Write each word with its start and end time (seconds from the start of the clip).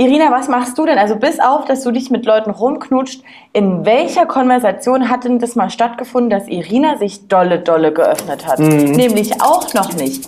Irina, 0.00 0.30
was 0.30 0.46
machst 0.46 0.78
du 0.78 0.86
denn? 0.86 0.96
Also 0.96 1.16
bis 1.16 1.40
auf, 1.40 1.64
dass 1.64 1.82
du 1.82 1.90
dich 1.90 2.08
mit 2.08 2.24
Leuten 2.24 2.52
rumknutscht, 2.52 3.20
in 3.52 3.84
welcher 3.84 4.26
Konversation 4.26 5.10
hat 5.10 5.24
denn 5.24 5.40
das 5.40 5.56
mal 5.56 5.70
stattgefunden, 5.70 6.30
dass 6.30 6.46
Irina 6.46 6.98
sich 6.98 7.26
dolle, 7.26 7.58
dolle 7.58 7.92
geöffnet 7.92 8.46
hat? 8.46 8.60
Mhm. 8.60 8.92
Nämlich 8.92 9.42
auch 9.42 9.74
noch 9.74 9.92
nicht. 9.94 10.24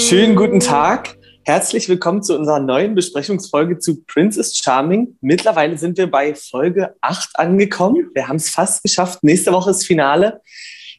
Schönen 0.00 0.34
guten 0.34 0.60
Tag. 0.60 1.18
Herzlich 1.44 1.86
willkommen 1.90 2.22
zu 2.22 2.34
unserer 2.34 2.60
neuen 2.60 2.94
Besprechungsfolge 2.94 3.78
zu 3.78 4.02
Princess 4.06 4.56
Charming. 4.56 5.18
Mittlerweile 5.20 5.76
sind 5.76 5.98
wir 5.98 6.10
bei 6.10 6.34
Folge 6.34 6.94
8 7.02 7.38
angekommen. 7.38 8.08
Wir 8.14 8.26
haben 8.26 8.36
es 8.36 8.48
fast 8.48 8.82
geschafft. 8.82 9.22
Nächste 9.22 9.52
Woche 9.52 9.72
ist 9.72 9.86
Finale. 9.86 10.40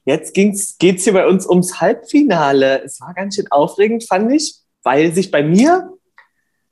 Jetzt 0.05 0.33
geht 0.33 0.55
es 0.55 1.03
hier 1.03 1.13
bei 1.13 1.27
uns 1.27 1.47
ums 1.47 1.81
Halbfinale. 1.81 2.81
Es 2.83 2.99
war 3.01 3.13
ganz 3.13 3.35
schön 3.35 3.51
aufregend, 3.51 4.03
fand 4.03 4.31
ich, 4.31 4.55
weil 4.83 5.11
sich 5.13 5.31
bei 5.31 5.43
mir 5.43 5.93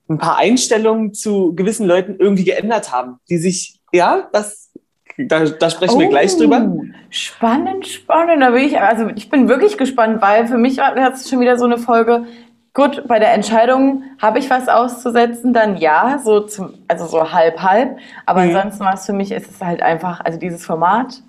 ein 0.10 0.18
paar 0.18 0.38
Einstellungen 0.38 1.14
zu 1.14 1.54
gewissen 1.54 1.86
Leuten 1.86 2.16
irgendwie 2.20 2.46
geändert 2.46 2.92
haben, 2.92 3.20
die 3.30 3.38
sich, 3.38 3.80
ja, 3.92 4.30
das, 4.32 4.72
da, 5.18 5.46
da 5.46 5.70
sprechen 5.70 5.96
oh, 5.96 6.00
wir 6.00 6.08
gleich 6.08 6.36
drüber. 6.38 6.74
Spannend, 7.10 7.88
spannend. 7.88 8.42
Da 8.42 8.52
bin 8.52 8.64
ich, 8.64 8.80
also 8.80 9.10
ich 9.16 9.30
bin 9.30 9.50
wirklich 9.50 9.78
gespannt, 9.78 10.22
weil 10.22 10.48
für 10.48 10.58
mich 10.58 10.80
hat 10.80 11.14
es 11.14 11.30
schon 11.30 11.40
wieder 11.40 11.58
so 11.58 11.66
eine 11.66 11.78
Folge. 11.78 12.26
Gut, 12.74 13.08
bei 13.08 13.18
der 13.18 13.34
Entscheidung 13.34 14.04
habe 14.22 14.38
ich 14.38 14.50
was 14.52 14.70
auszusetzen, 14.70 15.52
dann 15.52 15.78
ja, 15.78 16.22
so 16.24 16.42
zum, 16.42 16.76
also 16.88 17.08
so 17.08 17.32
halb 17.32 17.60
halb. 17.62 17.98
Aber 18.28 18.44
mhm. 18.44 18.56
ansonsten 18.56 18.86
war 18.86 18.94
es 18.94 19.06
für 19.06 19.14
mich, 19.14 19.32
ist 19.32 19.50
es 19.50 19.62
halt 19.62 19.82
einfach, 19.82 20.24
also 20.24 20.38
dieses 20.38 20.64
Format 20.64 21.24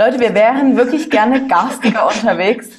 Leute, 0.00 0.18
wir 0.18 0.34
wären 0.34 0.78
wirklich 0.78 1.10
gerne 1.10 1.46
garstiger 1.46 2.08
unterwegs. 2.08 2.70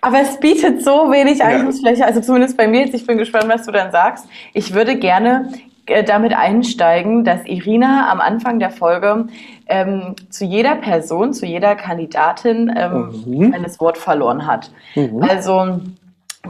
Aber 0.00 0.20
es 0.20 0.38
bietet 0.38 0.84
so 0.84 1.10
wenig 1.10 1.42
Angriffsfläche, 1.42 2.04
also 2.04 2.20
zumindest 2.20 2.56
bei 2.56 2.68
mir 2.68 2.82
jetzt. 2.82 2.94
Ich 2.94 3.04
bin 3.04 3.18
gespannt, 3.18 3.48
was 3.48 3.66
du 3.66 3.72
dann 3.72 3.90
sagst. 3.90 4.28
Ich 4.54 4.72
würde 4.72 4.96
gerne 4.96 5.52
äh, 5.86 6.04
damit 6.04 6.32
einsteigen, 6.32 7.24
dass 7.24 7.44
Irina 7.44 8.08
am 8.08 8.20
Anfang 8.20 8.60
der 8.60 8.70
Folge 8.70 9.26
ähm, 9.66 10.14
zu 10.28 10.44
jeder 10.44 10.76
Person, 10.76 11.32
zu 11.32 11.44
jeder 11.44 11.74
Kandidatin 11.74 12.72
ähm, 12.76 13.24
mhm. 13.26 13.52
ein 13.52 13.66
Wort 13.80 13.98
verloren 13.98 14.46
hat. 14.46 14.70
Mhm. 14.94 15.24
Also 15.24 15.80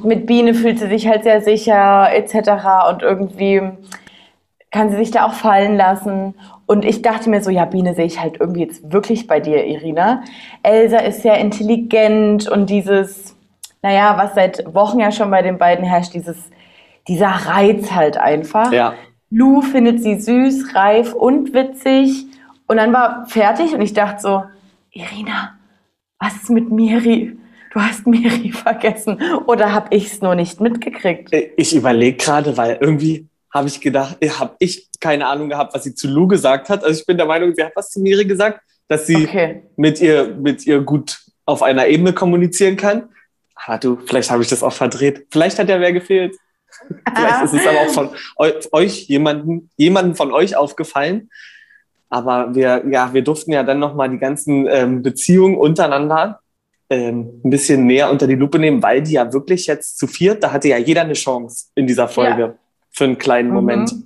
mit 0.03 0.27
Biene 0.27 0.53
fühlt 0.53 0.81
sie 0.81 0.89
sich 0.89 1.09
halt 1.09 1.23
sehr 1.23 1.41
sicher 1.41 2.11
etc. 2.13 2.51
Und 2.91 3.01
irgendwie 3.01 3.63
kann 4.71 4.91
sie 4.91 4.97
sich 4.97 5.11
da 5.11 5.27
auch 5.27 5.33
fallen 5.33 5.77
lassen. 5.77 6.35
Und 6.67 6.85
ich 6.85 7.03
dachte 7.03 7.29
mir 7.29 7.43
so, 7.43 7.51
ja, 7.51 7.65
Biene 7.65 7.95
sehe 7.95 8.07
ich 8.07 8.21
halt 8.21 8.41
irgendwie 8.41 8.63
jetzt 8.63 8.93
wirklich 8.93 9.27
bei 9.27 9.41
dir, 9.41 9.65
Irina. 9.65 10.23
Elsa 10.63 10.99
ist 10.99 11.23
sehr 11.23 11.39
intelligent 11.39 12.49
und 12.49 12.71
dieses, 12.71 13.37
naja, 13.83 14.17
was 14.17 14.35
seit 14.35 14.75
Wochen 14.75 15.01
ja 15.01 15.11
schon 15.11 15.31
bei 15.31 15.43
den 15.43 15.59
beiden 15.59 15.85
herrscht, 15.85 16.15
dieses, 16.15 16.37
dieser 17.09 17.29
Reiz 17.29 17.91
halt 17.91 18.17
einfach. 18.17 18.73
Ja. 18.73 18.95
Lou 19.31 19.63
findet 19.63 20.03
sie 20.03 20.21
süß, 20.21 20.75
reif 20.75 21.15
und 21.15 21.53
witzig. 21.53 22.27
Und 22.67 22.77
dann 22.77 22.93
war 22.93 23.27
fertig 23.27 23.75
und 23.75 23.81
ich 23.81 23.93
dachte 23.93 24.23
so, 24.23 24.45
Irina, 24.93 25.59
was 26.21 26.37
ist 26.37 26.51
mit 26.51 26.71
Miri? 26.71 27.37
Du 27.73 27.81
hast 27.81 28.07
Miri 28.07 28.53
vergessen 28.53 29.21
oder 29.47 29.73
habe 29.73 29.89
ich 29.95 30.07
es 30.07 30.21
nur 30.21 30.35
nicht 30.35 30.61
mitgekriegt? 30.61 31.33
Ich 31.57 31.75
überlege 31.75 32.17
gerade, 32.17 32.57
weil 32.57 32.79
irgendwie 32.81 33.30
habe 33.53 33.69
ich 33.69 33.81
gedacht, 33.81 34.17
habe 34.39 34.57
ich 34.59 34.89
keine 35.01 35.27
Ahnung 35.27 35.49
gehabt, 35.49 35.75
was 35.75 35.85
sie 35.85 35.95
zu 35.95 36.09
Lou 36.09 36.27
gesagt 36.27 36.69
hat. 36.69 36.85
Also 36.85 37.01
ich 37.01 37.07
bin 37.07 37.17
der 37.17 37.27
Meinung, 37.27 37.55
sie 37.55 37.65
hat 37.65 37.73
was 37.75 37.91
zu 37.91 38.01
Miri 38.01 38.25
gesagt, 38.25 38.61
dass 38.89 39.07
sie 39.07 39.27
okay. 39.27 39.63
mit 39.77 40.01
ihr 40.01 40.37
mit 40.37 40.67
ihr 40.67 40.81
gut 40.81 41.19
auf 41.47 41.63
einer 41.63 41.87
Ebene 41.89 42.13
kommunizieren 42.13 42.77
kann. 42.77 43.09
Aber 43.55 43.79
du, 43.79 43.99
vielleicht 44.07 44.31
habe 44.31 44.43
ich 44.43 44.49
das 44.49 44.63
auch 44.63 44.73
verdreht. 44.73 45.27
Vielleicht 45.31 45.59
hat 45.59 45.69
ja 45.69 45.81
wer 45.81 45.93
gefehlt. 45.93 46.37
vielleicht 47.15 47.45
ist 47.45 47.55
es 47.55 47.67
aber 47.67 47.81
auch 47.81 47.89
von 47.89 48.11
euch 48.73 49.09
jemanden, 49.09 49.71
jemanden 49.77 50.15
von 50.15 50.33
euch 50.33 50.57
aufgefallen. 50.57 51.31
Aber 52.09 52.55
wir, 52.55 52.85
ja, 52.91 53.13
wir 53.13 53.23
durften 53.23 53.53
ja 53.53 53.63
dann 53.63 53.79
nochmal 53.79 54.11
die 54.11 54.19
ganzen 54.19 54.67
ähm, 54.69 55.03
Beziehungen 55.03 55.57
untereinander 55.57 56.41
ähm, 56.89 57.41
ein 57.45 57.51
bisschen 57.51 57.87
näher 57.87 58.11
unter 58.11 58.27
die 58.27 58.35
Lupe 58.35 58.59
nehmen, 58.59 58.83
weil 58.83 59.03
die 59.03 59.13
ja 59.13 59.33
wirklich 59.33 59.67
jetzt 59.67 59.99
zu 59.99 60.07
viert, 60.07 60.43
da 60.43 60.53
hatte 60.53 60.69
ja 60.69 60.79
jeder 60.79 61.03
eine 61.03 61.13
Chance 61.13 61.67
in 61.75 61.87
dieser 61.87 62.09
Folge. 62.09 62.41
Ja 62.41 62.55
für 62.91 63.05
einen 63.05 63.19
kleinen 63.19 63.51
Moment. 63.51 63.93
Mhm. 63.93 64.05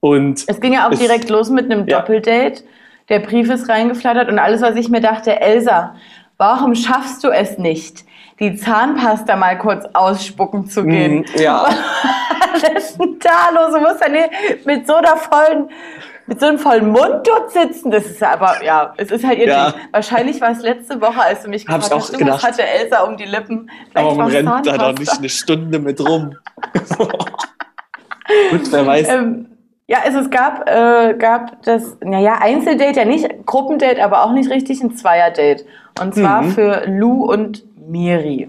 Und 0.00 0.44
es 0.46 0.60
ging 0.60 0.74
ja 0.74 0.86
auch 0.86 0.92
es, 0.92 0.98
direkt 0.98 1.30
los 1.30 1.50
mit 1.50 1.70
einem 1.70 1.86
ja. 1.88 2.00
Doppeldate. 2.00 2.62
Der 3.08 3.20
Brief 3.20 3.50
ist 3.50 3.68
reingeflattert 3.68 4.28
und 4.28 4.38
alles, 4.38 4.62
was 4.62 4.76
ich 4.76 4.88
mir 4.88 5.00
dachte, 5.00 5.40
Elsa, 5.40 5.94
warum 6.36 6.74
schaffst 6.74 7.22
du 7.24 7.28
es 7.28 7.58
nicht, 7.58 8.04
die 8.40 8.56
Zahnpasta 8.56 9.36
mal 9.36 9.58
kurz 9.58 9.84
ausspucken 9.92 10.66
zu 10.66 10.84
gehen? 10.84 11.20
Mm, 11.20 11.40
ja. 11.40 11.68
was 12.52 12.62
ist 12.62 12.98
denn 12.98 13.18
da 13.20 13.50
los? 13.50 13.72
Du 13.74 13.80
musst 13.80 14.00
ja 14.00 14.08
nicht 14.08 14.66
mit 14.66 14.86
so 14.86 14.94
einer 14.94 15.16
vollen, 15.16 15.70
mit 16.26 16.40
so 16.40 16.46
einem 16.46 16.58
vollen 16.58 16.90
Mund 16.90 17.26
dort 17.26 17.52
sitzen. 17.52 17.90
Das 17.90 18.06
ist 18.06 18.22
aber, 18.22 18.62
ja, 18.64 18.94
es 18.96 19.10
ist 19.10 19.24
halt 19.24 19.38
ihr 19.38 19.48
ja. 19.48 19.74
Wahrscheinlich 19.92 20.40
war 20.40 20.50
es 20.50 20.60
letzte 20.62 21.00
Woche, 21.00 21.20
als 21.20 21.42
du 21.42 21.48
mich 21.48 21.66
gefragt 21.66 21.90
hast, 21.94 22.26
was 22.26 22.42
hatte 22.42 22.62
Elsa 22.62 23.02
um 23.02 23.16
die 23.16 23.24
Lippen. 23.24 23.70
Vielleicht 23.90 24.06
aber 24.06 24.16
man 24.16 24.30
rennt 24.30 24.66
da 24.66 24.78
doch 24.78 24.98
nicht 24.98 25.18
eine 25.18 25.28
Stunde 25.28 25.78
mit 25.78 26.00
rum. 26.00 26.36
Gut, 28.50 28.72
wer 28.72 28.86
weiß. 28.86 29.08
Ähm, 29.08 29.46
ja, 29.86 29.98
also 30.02 30.20
es 30.20 30.30
gab, 30.30 30.68
äh, 30.68 31.14
gab 31.18 31.62
das, 31.62 31.96
naja, 32.02 32.38
Einzeldate 32.40 33.00
ja 33.00 33.04
nicht, 33.04 33.28
Gruppendate, 33.44 34.02
aber 34.02 34.24
auch 34.24 34.32
nicht 34.32 34.50
richtig, 34.50 34.82
ein 34.82 34.96
Zweierdate. 34.96 35.66
Und 36.00 36.14
zwar 36.14 36.42
mhm. 36.42 36.52
für 36.52 36.86
Lou 36.86 37.30
und 37.30 37.64
Miri. 37.76 38.48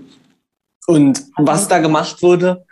Und 0.88 1.24
also, 1.36 1.52
was 1.52 1.68
da 1.68 1.80
gemacht 1.80 2.22
wurde, 2.22 2.66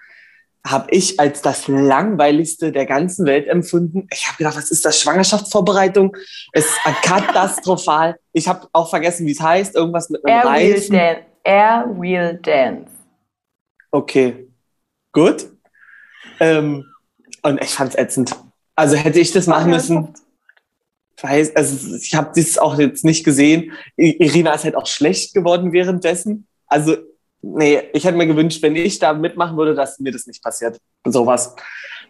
habe 0.66 0.88
ich 0.92 1.20
als 1.20 1.42
das 1.42 1.68
langweiligste 1.68 2.72
der 2.72 2.86
ganzen 2.86 3.26
Welt 3.26 3.48
empfunden. 3.48 4.08
Ich 4.14 4.26
habe 4.28 4.38
gedacht, 4.38 4.56
was 4.56 4.72
ist 4.72 4.86
das? 4.86 5.00
Schwangerschaftsvorbereitung? 5.02 6.16
Es 6.54 6.66
ist 6.66 6.80
katastrophal. 7.04 8.18
Ich 8.32 8.48
habe 8.48 8.68
auch 8.72 8.90
vergessen, 8.90 9.28
wie 9.28 9.32
es 9.32 9.42
heißt. 9.42 9.76
Irgendwas 9.76 10.10
mit 10.10 10.26
einem 10.26 10.38
Air 10.38 10.46
Reifen. 10.46 10.96
Wheel 10.96 11.18
Air 11.44 11.86
Wheel 12.00 12.40
Dance. 12.42 12.92
Okay, 13.92 14.48
gut. 15.12 15.50
Ähm, 16.40 16.86
und 17.44 17.62
ich 17.62 17.70
fand's 17.70 17.96
ätzend. 17.96 18.36
Also 18.76 18.96
hätte 18.96 19.20
ich 19.20 19.32
das 19.32 19.48
machen 19.48 19.70
müssen. 19.70 20.14
Weiß, 21.22 21.56
also 21.56 21.96
ich 21.96 22.16
habe 22.16 22.32
das 22.36 22.58
auch 22.58 22.78
jetzt 22.78 23.06
nicht 23.06 23.24
gesehen. 23.24 23.72
Irina 23.96 24.54
ist 24.54 24.64
halt 24.64 24.76
auch 24.76 24.88
schlecht 24.88 25.34
geworden 25.34 25.72
währenddessen. 25.72 26.48
Also 26.68 26.98
nee, 27.42 27.82
ich 27.94 28.04
hätte 28.04 28.18
mir 28.18 28.28
gewünscht, 28.28 28.62
wenn 28.62 28.76
ich 28.76 29.00
da 29.00 29.14
mitmachen 29.14 29.56
würde, 29.56 29.76
dass 29.76 30.00
mir 30.00 30.12
das 30.12 30.26
nicht 30.26 30.44
passiert. 30.44 30.80
Sowas. 31.06 31.56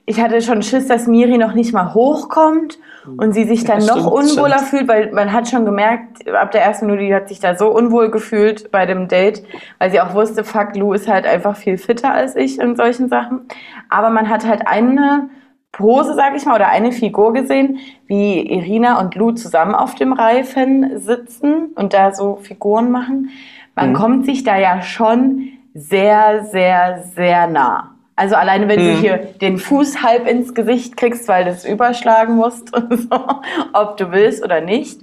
Ich 0.06 0.19
hatte 0.19 0.41
schon 0.41 0.62
Schiss, 0.62 0.88
dass 0.88 1.08
Miri 1.08 1.38
noch 1.38 1.53
nicht 1.53 1.74
mal 1.74 1.94
hochkommt 1.94 2.78
und 3.18 3.34
sie 3.34 3.46
sich 3.46 3.64
dann 3.64 3.81
ja, 3.81 3.96
noch 3.96 4.06
unwohler 4.06 4.58
stimmt. 4.58 4.69
fühlt, 4.69 4.88
weil 4.88 5.12
man 5.14 5.31
hat 5.31 5.47
schon 5.47 5.64
gemerkt, 5.64 6.28
ab 6.28 6.52
der 6.52 6.62
ersten 6.62 6.88
Minute, 6.88 7.06
die 7.06 7.16
hat 7.16 7.30
sich 7.30 7.40
da 7.40 7.56
so 7.56 7.69
unwohl 7.69 8.12
gefühlt 8.12 8.69
bei 8.69 8.86
dem 8.86 9.08
Date, 9.08 9.44
weil 9.80 9.92
sie 9.92 10.02
auch 10.02 10.13
wusste, 10.13 10.44
fuck, 10.44 10.75
Lou 10.75 10.94
ist 10.94 11.08
halt 11.08 11.25
einfach 11.25 11.56
viel 11.56 11.78
fitter 11.78 12.13
als 12.13 12.36
ich 12.36 12.59
in 12.59 12.75
solchen 12.75 13.08
Sachen. 13.08 13.47
Aber 13.90 14.09
man 14.09 14.30
hat 14.30 14.46
halt 14.46 14.68
eine 14.68 15.30
Pose, 15.72 16.13
sag 16.16 16.36
ich 16.36 16.46
mal, 16.46 16.56
oder 16.56 16.68
eine 16.68 16.92
Figur 16.92 17.34
gesehen, 17.34 17.80
wie 18.06 18.42
Irina 18.42 19.00
und 19.00 19.16
Lou 19.16 19.31
zusammen 19.31 19.74
auf 19.74 19.96
dem 19.96 20.13
Reifen 20.13 21.00
sitzen 21.00 21.72
und 21.75 21.94
da 21.94 22.13
so 22.13 22.38
Figuren 22.42 22.92
machen. 22.92 23.30
Man 23.75 23.90
mhm. 23.90 23.94
kommt 23.94 24.25
sich 24.25 24.44
da 24.44 24.58
ja 24.58 24.81
schon 24.81 25.50
sehr, 25.74 26.46
sehr, 26.46 27.03
sehr 27.16 27.47
nah. 27.47 27.93
Also 28.16 28.35
alleine, 28.35 28.68
wenn 28.68 28.79
mhm. 28.79 28.94
du 28.94 29.00
hier 29.00 29.18
den 29.18 29.57
Fuß 29.57 30.03
halb 30.03 30.28
ins 30.28 30.53
Gesicht 30.53 30.97
kriegst, 30.97 31.28
weil 31.28 31.46
du 31.46 31.51
es 31.51 31.66
überschlagen 31.66 32.35
musst 32.35 32.74
und 32.75 33.09
so, 33.09 33.28
ob 33.74 33.97
du 33.97 34.12
willst 34.12 34.44
oder 34.44 34.62
nicht. 34.62 35.01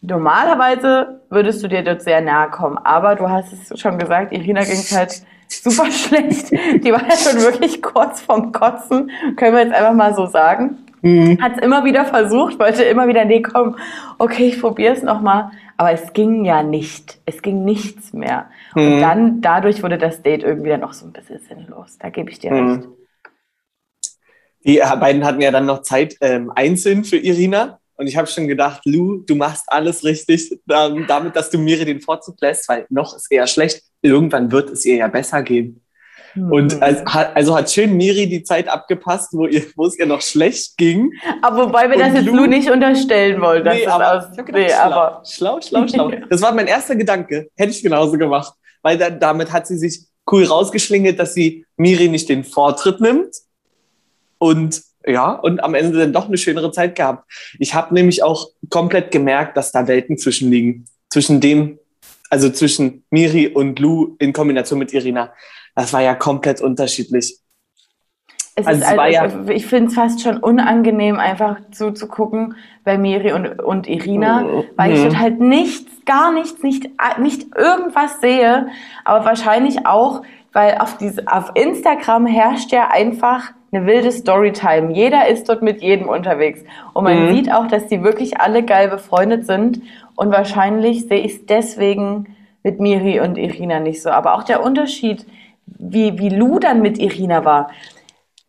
Normalerweise 0.00 1.20
würdest 1.28 1.62
du 1.62 1.68
dir 1.68 1.82
dort 1.82 2.02
sehr 2.02 2.20
nahe 2.20 2.50
kommen, 2.50 2.78
aber 2.78 3.16
du 3.16 3.28
hast 3.28 3.52
es 3.52 3.80
schon 3.80 3.98
gesagt, 3.98 4.32
Irina 4.32 4.62
ging 4.62 4.72
es 4.72 4.96
halt 4.96 5.22
super 5.48 5.90
schlecht. 5.90 6.52
Die 6.52 6.92
war 6.92 7.02
ja 7.02 7.16
schon 7.16 7.40
wirklich 7.40 7.82
kurz 7.82 8.20
vorm 8.20 8.52
Kotzen, 8.52 9.10
können 9.36 9.56
wir 9.56 9.62
jetzt 9.64 9.74
einfach 9.74 9.94
mal 9.94 10.14
so 10.14 10.26
sagen. 10.26 10.78
Mhm. 11.02 11.40
Hat 11.40 11.52
es 11.56 11.62
immer 11.62 11.84
wieder 11.84 12.04
versucht, 12.04 12.58
wollte 12.58 12.82
immer 12.84 13.08
wieder, 13.08 13.24
nee, 13.24 13.42
komm, 13.42 13.76
okay, 14.18 14.48
ich 14.48 14.60
probiere 14.60 14.94
es 14.94 15.02
nochmal. 15.02 15.50
Aber 15.76 15.92
es 15.92 16.12
ging 16.12 16.44
ja 16.44 16.62
nicht. 16.62 17.20
Es 17.24 17.40
ging 17.40 17.64
nichts 17.64 18.12
mehr. 18.12 18.50
Mhm. 18.74 18.82
Und 18.82 19.00
dann, 19.00 19.40
dadurch 19.40 19.82
wurde 19.82 19.98
das 19.98 20.22
Date 20.22 20.42
irgendwie 20.42 20.70
dann 20.70 20.80
noch 20.80 20.92
so 20.92 21.06
ein 21.06 21.12
bisschen 21.12 21.38
sinnlos. 21.40 21.98
Da 21.98 22.10
gebe 22.10 22.30
ich 22.30 22.38
dir 22.40 22.52
mhm. 22.52 22.70
recht. 22.70 22.88
Die 24.64 24.82
beiden 25.00 25.24
hatten 25.24 25.40
ja 25.40 25.50
dann 25.50 25.66
noch 25.66 25.82
Zeit 25.82 26.16
ähm, 26.20 26.52
einzeln 26.54 27.04
für 27.04 27.16
Irina. 27.16 27.78
Und 27.96 28.06
ich 28.06 28.16
habe 28.16 28.28
schon 28.28 28.46
gedacht, 28.46 28.82
Lou, 28.84 29.18
du 29.18 29.34
machst 29.34 29.64
alles 29.68 30.04
richtig, 30.04 30.60
damit, 30.66 31.34
dass 31.34 31.50
du 31.50 31.58
Miri 31.58 31.84
den 31.84 32.00
Vorzug 32.00 32.40
lässt, 32.40 32.68
weil 32.68 32.86
noch 32.90 33.14
ist 33.14 33.30
eher 33.30 33.46
schlecht. 33.48 33.82
Irgendwann 34.02 34.52
wird 34.52 34.70
es 34.70 34.84
ihr 34.84 34.96
ja 34.96 35.08
besser 35.08 35.42
gehen. 35.42 35.82
Mhm. 36.34 36.52
Und 36.52 36.82
also, 36.82 37.02
also, 37.04 37.56
hat 37.56 37.70
schön 37.70 37.96
Miri 37.96 38.28
die 38.28 38.42
Zeit 38.42 38.68
abgepasst, 38.68 39.30
wo, 39.32 39.46
ihr, 39.46 39.64
wo 39.76 39.86
es 39.86 39.98
ihr 39.98 40.06
noch 40.06 40.22
schlecht 40.22 40.76
ging. 40.76 41.12
Aber 41.42 41.66
wobei 41.66 41.88
wir 41.88 41.96
und 41.96 42.02
das 42.02 42.14
jetzt 42.14 42.26
Lou, 42.26 42.36
Lou 42.36 42.46
nicht 42.46 42.70
unterstellen 42.70 43.40
wollen. 43.40 43.64
Nee, 43.64 43.86
aber, 43.86 44.18
aus, 44.18 44.36
gedacht, 44.36 44.52
nee, 44.52 44.68
schlau, 44.68 44.80
aber 44.80 45.22
schlau, 45.24 45.60
schlau, 45.60 45.88
schlau. 45.88 46.12
Das 46.30 46.42
war 46.42 46.52
mein 46.52 46.66
erster 46.66 46.96
Gedanke. 46.96 47.48
Hätte 47.56 47.70
ich 47.70 47.82
genauso 47.82 48.18
gemacht. 48.18 48.54
Weil 48.82 48.98
da, 48.98 49.10
damit 49.10 49.52
hat 49.52 49.66
sie 49.66 49.76
sich 49.76 50.06
cool 50.30 50.44
rausgeschlingelt, 50.44 51.18
dass 51.18 51.34
sie 51.34 51.64
Miri 51.76 52.08
nicht 52.08 52.28
den 52.28 52.44
Vortritt 52.44 53.00
nimmt. 53.00 53.34
Und 54.38 54.82
ja, 55.06 55.32
und 55.32 55.62
am 55.62 55.74
Ende 55.74 55.98
dann 55.98 56.12
doch 56.12 56.28
eine 56.28 56.36
schönere 56.36 56.70
Zeit 56.70 56.94
gehabt. 56.94 57.30
Ich 57.58 57.74
habe 57.74 57.94
nämlich 57.94 58.22
auch 58.22 58.50
komplett 58.68 59.10
gemerkt, 59.10 59.56
dass 59.56 59.72
da 59.72 59.86
Welten 59.88 60.18
zwischen 60.18 60.50
liegen. 60.50 60.84
Zwischen 61.10 61.40
dem, 61.40 61.78
also 62.30 62.50
zwischen 62.50 63.04
Miri 63.10 63.48
und 63.48 63.78
Lou 63.78 64.16
in 64.18 64.32
Kombination 64.32 64.78
mit 64.78 64.92
Irina. 64.92 65.32
Das 65.78 65.92
war 65.92 66.02
ja 66.02 66.16
komplett 66.16 66.60
unterschiedlich. 66.60 67.38
Es 68.56 68.66
also 68.66 68.80
ist 68.80 68.88
also, 68.88 69.12
ja 69.12 69.48
ich 69.54 69.64
finde 69.64 69.90
es 69.90 69.94
fast 69.94 70.20
schon 70.20 70.38
unangenehm, 70.38 71.20
einfach 71.20 71.58
zuzugucken 71.70 72.56
bei 72.82 72.98
Miri 72.98 73.32
und, 73.32 73.60
und 73.60 73.86
Irina, 73.86 74.40
mhm. 74.40 74.64
weil 74.74 74.92
ich 74.92 75.02
dort 75.04 75.20
halt 75.20 75.38
nichts, 75.38 76.04
gar 76.04 76.32
nichts, 76.32 76.64
nicht, 76.64 76.90
nicht 77.20 77.56
irgendwas 77.56 78.20
sehe. 78.20 78.66
Aber 79.04 79.24
wahrscheinlich 79.24 79.86
auch, 79.86 80.22
weil 80.52 80.78
auf, 80.78 80.98
diese, 80.98 81.32
auf 81.32 81.52
Instagram 81.54 82.26
herrscht 82.26 82.72
ja 82.72 82.88
einfach 82.90 83.52
eine 83.70 83.86
wilde 83.86 84.10
Storytime. 84.10 84.92
Jeder 84.92 85.28
ist 85.28 85.48
dort 85.48 85.62
mit 85.62 85.80
jedem 85.80 86.08
unterwegs. 86.08 86.64
Und 86.92 87.04
man 87.04 87.26
mhm. 87.26 87.36
sieht 87.36 87.52
auch, 87.52 87.68
dass 87.68 87.86
die 87.86 88.02
wirklich 88.02 88.40
alle 88.40 88.64
geil 88.64 88.88
befreundet 88.88 89.46
sind. 89.46 89.80
Und 90.16 90.32
wahrscheinlich 90.32 91.06
sehe 91.06 91.20
ich 91.20 91.34
es 91.34 91.46
deswegen 91.46 92.34
mit 92.64 92.80
Miri 92.80 93.20
und 93.20 93.38
Irina 93.38 93.78
nicht 93.78 94.02
so. 94.02 94.10
Aber 94.10 94.34
auch 94.34 94.42
der 94.42 94.64
Unterschied, 94.64 95.24
wie, 95.78 96.18
wie 96.18 96.28
Lou 96.28 96.58
dann 96.58 96.82
mit 96.82 96.98
Irina 96.98 97.44
war 97.44 97.70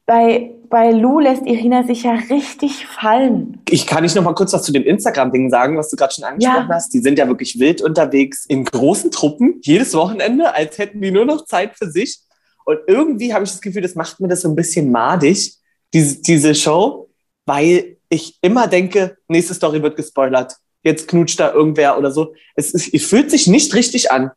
bei, 0.10 0.56
bei 0.72 0.90
Lou 0.90 1.20
lässt 1.20 1.46
Irina 1.46 1.84
sich 1.84 2.02
ja 2.02 2.14
richtig 2.32 2.88
fallen. 2.88 3.62
Ich 3.70 3.86
kann 3.86 4.02
nicht 4.02 4.16
noch 4.16 4.24
mal 4.24 4.34
kurz 4.34 4.52
was 4.54 4.64
zu 4.64 4.72
den 4.72 4.82
Instagram-Dingen 4.82 5.52
sagen, 5.52 5.78
was 5.78 5.88
du 5.90 5.96
gerade 5.96 6.12
schon 6.12 6.24
angesprochen 6.24 6.68
ja. 6.68 6.74
hast. 6.74 6.92
Die 6.96 7.00
sind 7.00 7.20
ja 7.20 7.28
wirklich 7.28 7.60
wild 7.60 7.80
unterwegs 7.84 8.44
in 8.48 8.66
großen 8.66 9.12
Truppen, 9.12 9.60
jedes 9.62 9.94
Wochenende, 9.94 10.56
als 10.56 10.80
hätten 10.80 11.00
die 11.00 11.12
nur 11.12 11.26
noch 11.26 11.46
Zeit 11.46 11.78
für 11.78 11.92
sich. 11.92 12.22
Und 12.66 12.80
irgendwie 12.88 13.36
habe 13.36 13.44
ich 13.44 13.52
das 13.52 13.62
Gefühl, 13.62 13.84
das 13.84 13.94
macht 13.94 14.20
mir 14.20 14.28
das 14.28 14.42
so 14.42 14.50
ein 14.50 14.56
bisschen 14.56 14.92
madig, 14.92 15.54
diese, 15.94 16.24
diese 16.24 16.56
Show, 16.56 17.12
weil 17.46 17.98
ich 18.10 18.40
immer 18.42 18.66
denke, 18.66 19.16
nächste 19.28 19.54
Story 19.54 19.84
wird 19.84 19.96
gespoilert. 19.96 20.56
Jetzt 20.82 21.08
knutscht 21.08 21.40
da 21.40 21.54
irgendwer 21.54 22.00
oder 22.00 22.10
so. 22.10 22.34
Es, 22.56 22.72
ist, 22.72 22.92
es 22.92 23.06
fühlt 23.06 23.30
sich 23.30 23.46
nicht 23.46 23.76
richtig 23.76 24.10
an, 24.10 24.32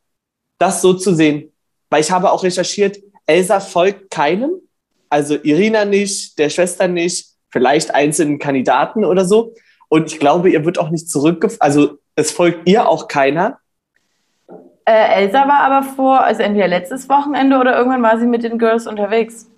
das 0.59 0.83
so 0.83 0.93
zu 0.93 1.15
sehen. 1.15 1.52
Weil 1.93 2.01
ich 2.01 2.11
habe 2.11 2.33
auch 2.33 2.43
recherchiert, 2.43 2.97
Elsa 3.27 3.61
folgt 3.61 4.11
keinem, 4.11 4.51
also 5.11 5.37
Irina 5.43 5.85
nicht, 5.85 6.39
der 6.39 6.49
Schwester 6.49 6.89
nicht, 6.89 7.27
vielleicht 7.51 7.95
einzelnen 7.95 8.39
Kandidaten 8.39 9.05
oder 9.05 9.27
so. 9.27 9.53
Und 9.91 10.11
ich 10.11 10.19
glaube, 10.19 10.51
ihr 10.51 10.65
wird 10.65 10.79
auch 10.79 10.89
nicht 10.89 11.11
zurückgef... 11.11 11.59
Also 11.61 11.99
es 12.17 12.31
folgt 12.31 12.67
ihr 12.67 12.89
auch 12.89 13.09
keiner. 13.09 13.59
Äh, 14.87 15.23
Elsa 15.23 15.47
war 15.47 15.61
aber 15.61 15.83
vor, 15.87 16.23
also 16.23 16.43
entweder 16.43 16.67
letztes 16.67 17.11
Wochenende 17.11 17.59
oder 17.59 17.77
irgendwann 17.77 18.03
war 18.03 18.19
sie 18.19 18.27
mit 18.27 18.43
den 18.43 18.59
Girls 18.59 18.87
unterwegs. 18.87 19.51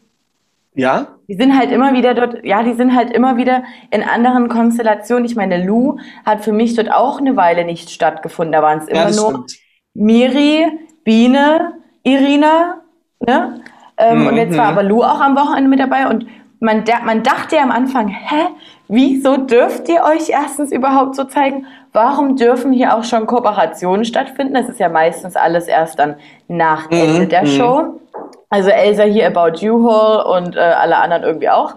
Ja? 0.75 1.16
Die 1.28 1.37
sind 1.37 1.56
halt 1.56 1.70
immer 1.70 1.94
wieder 1.94 2.14
dort, 2.14 2.44
ja, 2.44 2.64
die 2.64 2.75
sind 2.75 2.96
halt 2.96 3.12
immer 3.12 3.37
wieder 3.37 3.62
in 3.92 4.02
anderen 4.02 4.48
Konstellationen. 4.48 5.25
Ich 5.25 5.37
meine, 5.37 5.64
Lou 5.64 5.98
hat 6.26 6.42
für 6.42 6.52
mich 6.52 6.75
dort 6.75 6.90
auch 6.90 7.20
eine 7.20 7.37
Weile 7.37 7.64
nicht 7.64 7.90
stattgefunden. 7.90 8.52
Da 8.52 8.60
waren 8.60 8.80
es 8.80 8.88
immer 8.88 9.08
ja, 9.08 9.16
nur 9.16 9.30
stimmt. 9.30 9.56
Miri, 9.94 10.66
Biene, 11.04 11.83
Irina, 12.04 12.76
ne? 13.20 13.60
Ähm, 13.96 14.20
mhm. 14.20 14.26
Und 14.28 14.36
jetzt 14.36 14.56
war 14.56 14.70
mhm. 14.70 14.78
aber 14.78 14.82
Lou 14.82 15.02
auch 15.02 15.20
am 15.20 15.36
Wochenende 15.36 15.68
mit 15.68 15.80
dabei 15.80 16.06
und 16.08 16.26
man, 16.60 16.82
man 17.04 17.22
dachte 17.22 17.56
ja 17.56 17.62
am 17.62 17.70
Anfang, 17.70 18.08
hä, 18.08 18.46
wieso 18.88 19.36
dürft 19.36 19.88
ihr 19.88 20.02
euch 20.02 20.30
erstens 20.30 20.72
überhaupt 20.72 21.14
so 21.14 21.24
zeigen? 21.24 21.66
Warum 21.92 22.36
dürfen 22.36 22.72
hier 22.72 22.96
auch 22.96 23.04
schon 23.04 23.26
Kooperationen 23.26 24.04
stattfinden? 24.04 24.54
Das 24.54 24.68
ist 24.68 24.80
ja 24.80 24.88
meistens 24.88 25.36
alles 25.36 25.68
erst 25.68 25.98
dann 25.98 26.16
nach 26.48 26.90
mhm. 26.90 26.96
Ende 26.96 27.26
der 27.26 27.42
mhm. 27.42 27.46
Show. 27.46 28.00
Also 28.48 28.70
Elsa 28.70 29.02
hier 29.02 29.26
About 29.26 29.58
You 29.58 29.88
Hall 29.88 30.24
und 30.38 30.56
äh, 30.56 30.60
alle 30.60 30.96
anderen 30.96 31.22
irgendwie 31.22 31.50
auch. 31.50 31.74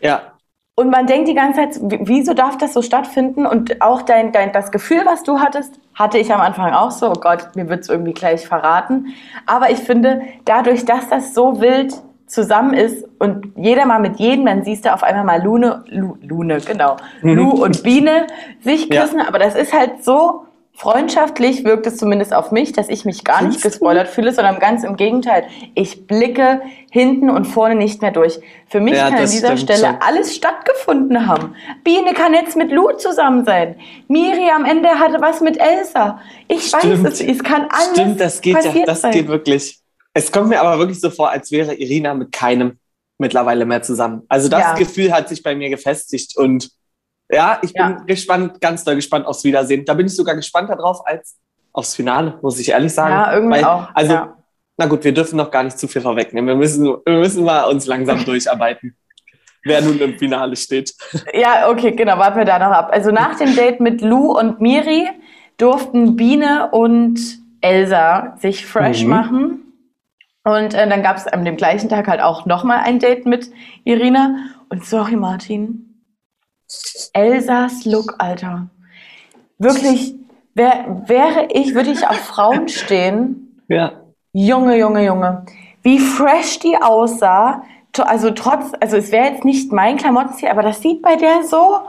Ja. 0.00 0.20
Und 0.78 0.90
man 0.90 1.08
denkt 1.08 1.26
die 1.26 1.34
ganze 1.34 1.58
Zeit, 1.58 1.80
wieso 2.06 2.34
darf 2.34 2.56
das 2.56 2.72
so 2.72 2.82
stattfinden? 2.82 3.46
Und 3.46 3.82
auch 3.82 4.02
dein, 4.02 4.30
dein, 4.30 4.52
das 4.52 4.70
Gefühl, 4.70 5.00
was 5.06 5.24
du 5.24 5.40
hattest, 5.40 5.80
hatte 5.92 6.18
ich 6.18 6.32
am 6.32 6.40
Anfang 6.40 6.72
auch 6.72 6.92
so, 6.92 7.10
oh 7.10 7.18
Gott, 7.20 7.56
mir 7.56 7.68
wird 7.68 7.80
es 7.80 7.88
irgendwie 7.88 8.12
gleich 8.12 8.46
verraten. 8.46 9.06
Aber 9.44 9.72
ich 9.72 9.78
finde, 9.78 10.22
dadurch, 10.44 10.84
dass 10.84 11.08
das 11.08 11.34
so 11.34 11.60
wild 11.60 11.94
zusammen 12.28 12.74
ist 12.74 13.04
und 13.18 13.56
jeder 13.56 13.86
mal 13.86 13.98
mit 13.98 14.20
jedem, 14.20 14.46
dann 14.46 14.62
siehst 14.62 14.84
du 14.84 14.94
auf 14.94 15.02
einmal 15.02 15.24
mal 15.24 15.42
Lune, 15.42 15.82
Lu, 15.88 16.16
Lune, 16.22 16.58
genau, 16.58 16.96
mhm. 17.22 17.34
Lu 17.34 17.50
und 17.50 17.82
Biene 17.82 18.28
sich 18.60 18.88
küssen. 18.88 19.18
Ja. 19.18 19.26
Aber 19.26 19.40
das 19.40 19.56
ist 19.56 19.72
halt 19.72 20.04
so 20.04 20.44
Freundschaftlich 20.78 21.64
wirkt 21.64 21.88
es 21.88 21.96
zumindest 21.96 22.32
auf 22.32 22.52
mich, 22.52 22.70
dass 22.70 22.88
ich 22.88 23.04
mich 23.04 23.24
gar 23.24 23.42
nicht 23.42 23.62
gespoilert 23.62 24.06
fühle, 24.06 24.32
sondern 24.32 24.60
ganz 24.60 24.84
im 24.84 24.94
Gegenteil. 24.94 25.48
Ich 25.74 26.06
blicke 26.06 26.62
hinten 26.92 27.30
und 27.30 27.46
vorne 27.46 27.74
nicht 27.74 28.00
mehr 28.00 28.12
durch. 28.12 28.38
Für 28.68 28.78
mich 28.78 28.94
ja, 28.94 29.10
kann 29.10 29.18
an 29.18 29.28
dieser 29.28 29.56
Stelle 29.56 29.86
schon. 29.86 29.96
alles 30.00 30.36
stattgefunden 30.36 31.26
haben. 31.26 31.56
Biene 31.82 32.14
kann 32.14 32.32
jetzt 32.32 32.56
mit 32.56 32.70
Lou 32.70 32.92
zusammen 32.92 33.44
sein. 33.44 33.74
Miri 34.06 34.50
am 34.54 34.64
Ende 34.64 34.88
hatte 34.90 35.20
was 35.20 35.40
mit 35.40 35.58
Elsa. 35.58 36.20
Ich 36.46 36.68
stimmt. 36.68 37.02
weiß 37.02 37.12
es, 37.14 37.20
es 37.22 37.42
kann 37.42 37.66
alles 37.70 37.90
Stimmt, 37.94 38.20
das 38.20 38.40
geht 38.40 38.64
ja, 38.64 38.84
das 38.86 39.00
sein. 39.00 39.10
geht 39.10 39.26
wirklich. 39.26 39.80
Es 40.14 40.30
kommt 40.30 40.48
mir 40.48 40.60
aber 40.60 40.78
wirklich 40.78 41.00
so 41.00 41.10
vor, 41.10 41.28
als 41.30 41.50
wäre 41.50 41.74
Irina 41.74 42.14
mit 42.14 42.30
keinem 42.30 42.78
mittlerweile 43.18 43.66
mehr 43.66 43.82
zusammen. 43.82 44.22
Also 44.28 44.48
das 44.48 44.60
ja. 44.60 44.74
Gefühl 44.74 45.12
hat 45.12 45.28
sich 45.28 45.42
bei 45.42 45.56
mir 45.56 45.70
gefestigt 45.70 46.36
und 46.36 46.70
ja, 47.30 47.58
ich 47.62 47.72
bin 47.72 47.82
ja. 47.82 48.02
gespannt, 48.06 48.60
ganz 48.60 48.84
doll 48.84 48.96
gespannt 48.96 49.26
aufs 49.26 49.44
Wiedersehen. 49.44 49.84
Da 49.84 49.94
bin 49.94 50.06
ich 50.06 50.16
sogar 50.16 50.34
gespannter 50.34 50.76
drauf 50.76 51.06
als 51.06 51.36
aufs 51.72 51.94
Finale, 51.94 52.38
muss 52.42 52.58
ich 52.58 52.70
ehrlich 52.70 52.92
sagen. 52.92 53.12
Ja, 53.12 53.32
irgendwie 53.34 53.56
Weil, 53.56 53.64
auch. 53.64 53.88
Also, 53.94 54.12
ja. 54.12 54.36
na 54.76 54.86
gut, 54.86 55.04
wir 55.04 55.12
dürfen 55.12 55.36
noch 55.36 55.50
gar 55.50 55.62
nicht 55.62 55.78
zu 55.78 55.88
viel 55.88 56.02
vorwegnehmen. 56.02 56.48
Wir 56.48 56.56
müssen, 56.56 56.84
wir 56.84 57.18
müssen 57.18 57.44
mal 57.44 57.64
uns 57.64 57.86
langsam 57.86 58.24
durcharbeiten, 58.24 58.96
wer 59.64 59.82
nun 59.82 59.98
im 59.98 60.18
Finale 60.18 60.56
steht. 60.56 60.94
Ja, 61.34 61.68
okay, 61.68 61.92
genau, 61.92 62.18
warten 62.18 62.38
wir 62.38 62.44
da 62.46 62.58
noch 62.58 62.74
ab. 62.74 62.90
Also 62.92 63.10
nach 63.10 63.36
dem 63.36 63.54
Date 63.54 63.80
mit 63.80 64.00
Lou 64.00 64.38
und 64.38 64.60
Miri 64.60 65.08
durften 65.58 66.16
Biene 66.16 66.70
und 66.70 67.20
Elsa 67.60 68.36
sich 68.38 68.64
fresh 68.64 69.02
mhm. 69.02 69.10
machen. 69.10 69.62
Und 70.44 70.72
äh, 70.72 70.88
dann 70.88 71.02
gab 71.02 71.18
es 71.18 71.26
an 71.26 71.44
dem 71.44 71.56
gleichen 71.56 71.90
Tag 71.90 72.08
halt 72.08 72.22
auch 72.22 72.46
nochmal 72.46 72.78
ein 72.78 72.98
Date 72.98 73.26
mit 73.26 73.50
Irina. 73.84 74.36
Und 74.70 74.86
sorry, 74.86 75.16
Martin, 75.16 75.87
Elsas 77.12 77.84
Look, 77.84 78.14
Alter. 78.18 78.68
Wirklich, 79.58 80.14
wär, 80.54 81.02
wäre 81.06 81.48
ich, 81.52 81.74
würde 81.74 81.90
ich 81.90 82.06
auf 82.06 82.18
Frauen 82.18 82.68
stehen. 82.68 83.62
Ja. 83.68 83.92
Junge, 84.32 84.78
Junge, 84.78 85.04
Junge. 85.04 85.46
Wie 85.82 85.98
fresh 85.98 86.58
die 86.60 86.76
aussah. 86.76 87.62
Also 87.96 88.30
trotz, 88.30 88.72
also 88.80 88.96
es 88.96 89.10
wäre 89.10 89.26
jetzt 89.26 89.44
nicht 89.44 89.72
mein 89.72 89.96
Klamottenstil, 89.96 90.48
aber 90.48 90.62
das 90.62 90.80
sieht 90.80 91.02
bei 91.02 91.16
der 91.16 91.42
so 91.42 91.80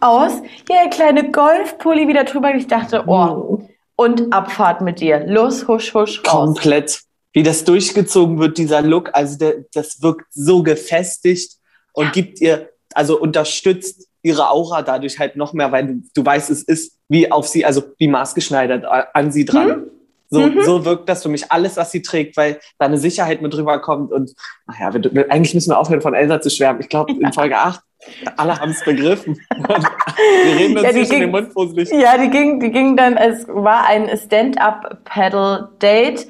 aus. 0.00 0.32
Hier 0.68 0.76
der 0.82 0.90
kleine 0.90 1.30
Golfpulli 1.30 2.08
wieder 2.08 2.24
drüber. 2.24 2.54
Ich 2.54 2.66
dachte, 2.66 3.04
oh. 3.06 3.60
Und 3.96 4.32
Abfahrt 4.32 4.80
mit 4.80 5.00
dir. 5.00 5.26
Los, 5.26 5.68
husch, 5.68 5.92
husch, 5.94 6.22
raus. 6.26 6.54
Komplett. 6.54 7.02
Wie 7.32 7.42
das 7.42 7.64
durchgezogen 7.64 8.38
wird, 8.38 8.58
dieser 8.58 8.82
Look. 8.82 9.10
Also 9.12 9.38
der, 9.38 9.64
das 9.74 10.02
wirkt 10.02 10.26
so 10.30 10.62
gefestigt 10.62 11.56
und 11.92 12.06
ja. 12.06 12.10
gibt 12.10 12.40
ihr 12.40 12.70
also 12.96 13.20
unterstützt 13.20 14.08
ihre 14.22 14.50
Aura 14.50 14.82
dadurch 14.82 15.18
halt 15.18 15.36
noch 15.36 15.52
mehr, 15.52 15.72
weil 15.72 15.86
du, 15.86 16.02
du 16.14 16.24
weißt, 16.24 16.50
es 16.50 16.62
ist 16.62 16.98
wie 17.08 17.30
auf 17.30 17.48
sie, 17.48 17.64
also 17.64 17.82
wie 17.98 18.08
maßgeschneidert 18.08 18.84
an 19.12 19.32
sie 19.32 19.44
dran. 19.44 19.68
Mhm. 19.68 19.90
So, 20.30 20.40
mhm. 20.40 20.62
so 20.62 20.84
wirkt 20.86 21.08
das 21.10 21.22
für 21.22 21.28
mich 21.28 21.52
alles, 21.52 21.76
was 21.76 21.92
sie 21.92 22.00
trägt, 22.00 22.38
weil 22.38 22.58
da 22.78 22.86
eine 22.86 22.96
Sicherheit 22.96 23.42
mit 23.42 23.52
drüber 23.52 23.80
kommt. 23.80 24.12
Und 24.12 24.34
naja, 24.66 24.94
wir, 24.94 25.30
eigentlich 25.30 25.54
müssen 25.54 25.70
wir 25.70 25.78
aufhören, 25.78 26.00
von 26.00 26.14
Elsa 26.14 26.40
zu 26.40 26.48
schwärmen. 26.48 26.80
Ich 26.80 26.88
glaube, 26.88 27.12
in 27.12 27.34
Folge 27.34 27.58
8, 27.58 27.82
alle 28.38 28.58
haben 28.58 28.70
es 28.70 28.82
begriffen. 28.82 29.38
wir 29.56 30.56
reden 30.56 30.78
uns 30.78 30.86
ja, 30.86 30.92
zwischen 30.92 31.20
den 31.20 31.32
Mund 31.32 31.52
fusselig. 31.52 31.90
Ja, 31.90 32.16
die 32.16 32.30
ging, 32.30 32.60
die 32.60 32.70
ging 32.70 32.96
dann, 32.96 33.18
es 33.18 33.46
war 33.46 33.84
ein 33.84 34.08
Stand-Up-Paddle-Date. 34.16 36.28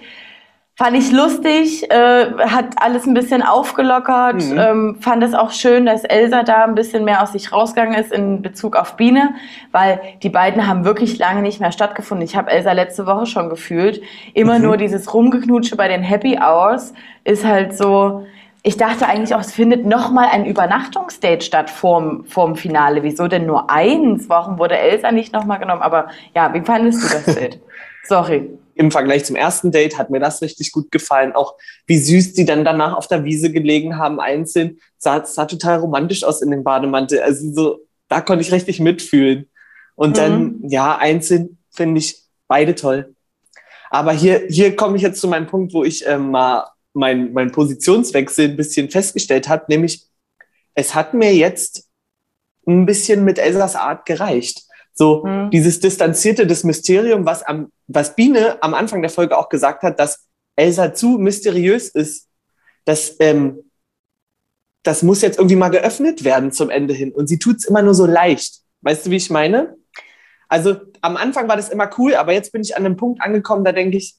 Fand 0.83 0.97
ich 0.97 1.13
lustig, 1.13 1.89
äh, 1.93 2.27
hat 2.39 2.75
alles 2.75 3.07
ein 3.07 3.15
bisschen 3.15 3.41
aufgelockert, 3.41 4.43
mhm. 4.43 4.59
ähm, 4.59 4.97
fand 4.99 5.23
es 5.23 5.33
auch 5.33 5.53
schön, 5.53 5.87
dass 5.87 6.03
Elsa 6.03 6.43
da 6.43 6.65
ein 6.65 6.75
bisschen 6.75 7.05
mehr 7.05 7.23
aus 7.23 7.31
sich 7.31 7.53
rausgegangen 7.53 7.95
ist 7.95 8.11
in 8.11 8.43
Bezug 8.43 8.75
auf 8.75 8.97
Biene, 8.97 9.33
weil 9.71 10.01
die 10.25 10.29
beiden 10.29 10.67
haben 10.67 10.85
wirklich 10.85 11.19
lange 11.19 11.41
nicht 11.41 11.61
mehr 11.61 11.71
stattgefunden. 11.71 12.27
Ich 12.27 12.35
habe 12.35 12.51
Elsa 12.51 12.73
letzte 12.73 13.07
Woche 13.07 13.27
schon 13.27 13.49
gefühlt. 13.49 14.03
Immer 14.35 14.59
mhm. 14.59 14.65
nur 14.65 14.77
dieses 14.77 15.15
Rumgeknutsche 15.15 15.77
bei 15.77 15.87
den 15.87 16.03
Happy 16.03 16.41
Hours 16.43 16.95
ist 17.23 17.45
halt 17.45 17.79
so, 17.79 18.27
ich 18.65 18.77
dachte 18.77 19.07
eigentlich 19.07 19.37
auch, 19.37 19.41
es 19.41 19.53
findet 19.53 19.87
nochmal 19.87 20.31
ein 20.33 20.45
Übernachtungsdate 20.45 21.45
statt 21.45 21.71
vorm, 21.71 22.25
vorm 22.25 22.57
Finale. 22.57 23.05
Wieso 23.05 23.29
denn 23.29 23.47
nur 23.47 23.71
eins? 23.71 24.29
Warum 24.29 24.59
wurde 24.59 24.77
Elsa 24.77 25.13
nicht 25.13 25.33
nochmal 25.33 25.61
genommen? 25.61 25.83
Aber 25.83 26.09
ja, 26.35 26.53
wie 26.53 26.63
fandest 26.63 27.05
du 27.05 27.09
das 27.09 27.25
Date? 27.37 27.61
Sorry 28.03 28.51
im 28.83 28.91
Vergleich 28.91 29.25
zum 29.25 29.37
ersten 29.37 29.71
Date 29.71 29.97
hat 29.97 30.11
mir 30.11 30.21
das 30.21 30.43
richtig 30.43 30.73
gut 30.73 30.91
gefallen. 30.91 31.33
Auch 31.33 31.57
wie 31.87 31.99
süß 31.99 32.35
die 32.35 32.45
dann 32.45 32.65
danach 32.65 32.95
auf 32.95 33.07
der 33.07 33.25
Wiese 33.25 33.51
gelegen 33.51 33.97
haben, 33.97 34.21
einzeln. 34.21 34.79
Sah, 34.99 35.25
sah 35.25 35.47
total 35.47 35.79
romantisch 35.79 36.25
aus 36.25 36.43
in 36.43 36.51
dem 36.51 36.65
Bademantel. 36.65 37.21
Also 37.21 37.53
so, 37.53 37.79
da 38.09 38.21
konnte 38.21 38.43
ich 38.43 38.53
richtig 38.53 38.81
mitfühlen. 38.81 39.49
Und 39.95 40.19
dann, 40.19 40.43
mhm. 40.43 40.69
ja, 40.69 40.97
einzeln 40.97 41.59
finde 41.71 41.99
ich 42.01 42.19
beide 42.49 42.75
toll. 42.75 43.15
Aber 43.91 44.13
hier, 44.13 44.47
hier 44.49 44.75
komme 44.75 44.97
ich 44.97 45.03
jetzt 45.03 45.21
zu 45.21 45.29
meinem 45.29 45.47
Punkt, 45.47 45.75
wo 45.75 45.85
ich 45.85 46.07
ähm, 46.07 46.31
mal 46.31 46.67
mein, 46.95 47.33
mein 47.33 47.53
Positionswechsel 47.53 48.51
ein 48.51 48.57
bisschen 48.57 48.91
festgestellt 48.91 49.49
habe, 49.49 49.65
nämlich 49.69 50.07
es 50.75 50.95
hat 50.95 51.15
mir 51.15 51.35
jetzt 51.35 51.89
ein 52.67 52.87
bisschen 52.87 53.25
mit 53.25 53.39
Elsas 53.39 53.77
Art 53.77 54.07
gereicht. 54.07 54.63
So 54.95 55.25
mhm. 55.25 55.51
dieses 55.51 55.81
distanzierte, 55.81 56.47
das 56.47 56.65
Mysterium, 56.65 57.25
was 57.25 57.43
am, 57.43 57.73
was 57.87 58.15
Biene 58.15 58.63
am 58.63 58.75
Anfang 58.75 59.03
der 59.03 59.11
Folge 59.11 59.37
auch 59.39 59.49
gesagt 59.49 59.83
hat, 59.83 59.99
dass 59.99 60.27
Elsa 60.57 60.93
zu 60.93 61.19
mysteriös 61.19 61.89
ist, 61.89 62.29
das, 62.85 63.17
ähm, 63.21 63.71
das 64.83 65.03
muss 65.03 65.23
jetzt 65.23 65.39
irgendwie 65.39 65.57
mal 65.57 65.71
geöffnet 65.71 66.25
werden 66.25 66.53
zum 66.53 66.69
Ende 66.69 66.95
hin. 66.95 67.13
Und 67.13 67.29
sie 67.29 67.39
tut 67.39 67.57
es 67.57 67.65
immer 67.65 67.83
nur 67.83 67.95
so 67.95 68.07
leicht. 68.07 68.61
Weißt 68.83 69.07
du, 69.07 69.11
wie 69.11 69.17
ich 69.17 69.31
meine? 69.31 69.77
Also 70.49 70.77
am 71.01 71.17
Anfang 71.17 71.49
war 71.49 71.57
das 71.57 71.71
immer 71.71 71.89
cool, 71.99 72.15
aber 72.15 72.33
jetzt 72.33 72.53
bin 72.53 72.63
ich 72.63 72.77
an 72.77 72.85
einem 72.85 72.97
Punkt 72.97 73.23
angekommen, 73.23 73.65
da 73.65 73.73
denke 73.73 73.97
ich, 73.97 74.17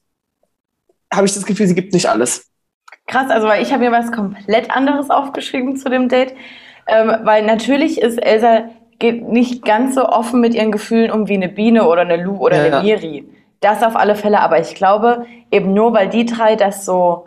habe 1.12 1.26
ich 1.26 1.34
das 1.34 1.46
Gefühl, 1.46 1.68
sie 1.68 1.74
gibt 1.74 1.92
nicht 1.92 2.08
alles. 2.08 2.50
Krass, 3.06 3.30
also 3.30 3.46
weil 3.46 3.62
ich 3.62 3.72
habe 3.72 3.84
mir 3.84 3.92
was 3.92 4.10
komplett 4.10 4.70
anderes 4.70 5.10
aufgeschrieben 5.10 5.76
zu 5.76 5.88
dem 5.88 6.08
Date. 6.08 6.34
Ähm, 6.86 7.14
weil 7.22 7.44
natürlich 7.44 8.00
ist 8.00 8.18
Elsa 8.18 8.68
geht 9.04 9.28
nicht 9.28 9.66
ganz 9.66 9.96
so 9.96 10.08
offen 10.08 10.40
mit 10.40 10.54
ihren 10.54 10.72
Gefühlen 10.72 11.10
um 11.10 11.28
wie 11.28 11.34
eine 11.34 11.50
Biene 11.50 11.86
oder 11.86 12.00
eine 12.00 12.16
Lu 12.16 12.38
oder 12.38 12.56
ja, 12.56 12.78
eine 12.78 12.82
Miri. 12.82 13.26
Das 13.60 13.82
auf 13.82 13.96
alle 13.96 14.14
Fälle, 14.14 14.40
aber 14.40 14.58
ich 14.60 14.74
glaube, 14.74 15.26
eben 15.50 15.74
nur 15.74 15.92
weil 15.92 16.08
die 16.08 16.24
drei 16.24 16.56
das 16.56 16.86
so 16.86 17.26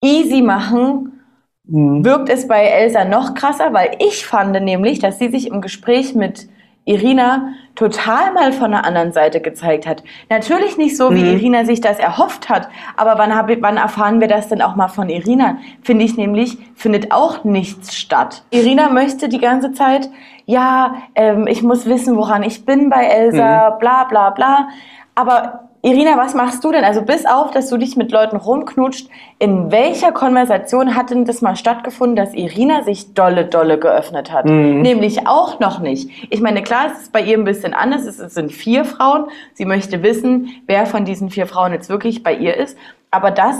easy 0.00 0.42
machen, 0.42 1.20
mhm. 1.64 2.04
wirkt 2.04 2.28
es 2.28 2.46
bei 2.46 2.62
Elsa 2.66 3.04
noch 3.04 3.34
krasser, 3.34 3.72
weil 3.72 3.96
ich 3.98 4.24
fand 4.24 4.52
nämlich, 4.62 5.00
dass 5.00 5.18
sie 5.18 5.28
sich 5.28 5.48
im 5.48 5.60
Gespräch 5.60 6.14
mit 6.14 6.46
Irina 6.84 7.54
total 7.74 8.32
mal 8.32 8.52
von 8.52 8.72
der 8.72 8.84
anderen 8.84 9.12
Seite 9.12 9.40
gezeigt 9.40 9.86
hat. 9.86 10.02
Natürlich 10.28 10.76
nicht 10.76 10.96
so, 10.96 11.14
wie 11.14 11.22
mhm. 11.22 11.36
Irina 11.36 11.64
sich 11.64 11.80
das 11.80 11.98
erhofft 11.98 12.48
hat, 12.48 12.68
aber 12.96 13.18
wann, 13.18 13.34
hab, 13.34 13.48
wann 13.62 13.76
erfahren 13.76 14.20
wir 14.20 14.28
das 14.28 14.48
denn 14.48 14.60
auch 14.62 14.74
mal 14.74 14.88
von 14.88 15.08
Irina? 15.08 15.58
Finde 15.82 16.04
ich 16.04 16.16
nämlich, 16.16 16.58
findet 16.74 17.12
auch 17.12 17.44
nichts 17.44 17.94
statt. 17.96 18.42
Irina 18.50 18.88
möchte 18.90 19.28
die 19.28 19.38
ganze 19.38 19.72
Zeit, 19.72 20.10
ja, 20.44 20.96
ähm, 21.14 21.46
ich 21.46 21.62
muss 21.62 21.86
wissen, 21.86 22.16
woran 22.16 22.42
ich 22.42 22.64
bin 22.64 22.90
bei 22.90 23.04
Elsa, 23.04 23.70
mhm. 23.70 23.78
bla 23.78 24.04
bla 24.04 24.30
bla. 24.30 24.68
Aber 25.14 25.68
Irina, 25.84 26.16
was 26.16 26.34
machst 26.34 26.62
du 26.62 26.70
denn? 26.70 26.84
Also 26.84 27.02
bis 27.02 27.26
auf, 27.26 27.50
dass 27.50 27.68
du 27.68 27.76
dich 27.76 27.96
mit 27.96 28.12
Leuten 28.12 28.36
rumknutscht, 28.36 29.08
in 29.40 29.72
welcher 29.72 30.12
Konversation 30.12 30.94
hat 30.94 31.10
denn 31.10 31.24
das 31.24 31.42
mal 31.42 31.56
stattgefunden, 31.56 32.14
dass 32.14 32.34
Irina 32.34 32.84
sich 32.84 33.14
dolle, 33.14 33.46
dolle 33.46 33.80
geöffnet 33.80 34.32
hat? 34.32 34.44
Mhm. 34.44 34.80
Nämlich 34.80 35.26
auch 35.26 35.58
noch 35.58 35.80
nicht. 35.80 36.08
Ich 36.30 36.40
meine, 36.40 36.62
klar, 36.62 36.86
es 36.92 37.02
ist 37.02 37.12
bei 37.12 37.20
ihr 37.20 37.36
ein 37.36 37.42
bisschen 37.42 37.74
anders. 37.74 38.04
Es 38.04 38.18
sind 38.32 38.52
vier 38.52 38.84
Frauen. 38.84 39.24
Sie 39.54 39.64
möchte 39.64 40.04
wissen, 40.04 40.50
wer 40.66 40.86
von 40.86 41.04
diesen 41.04 41.30
vier 41.30 41.48
Frauen 41.48 41.72
jetzt 41.72 41.88
wirklich 41.88 42.22
bei 42.22 42.32
ihr 42.32 42.56
ist. 42.56 42.78
Aber 43.10 43.32
das, 43.32 43.56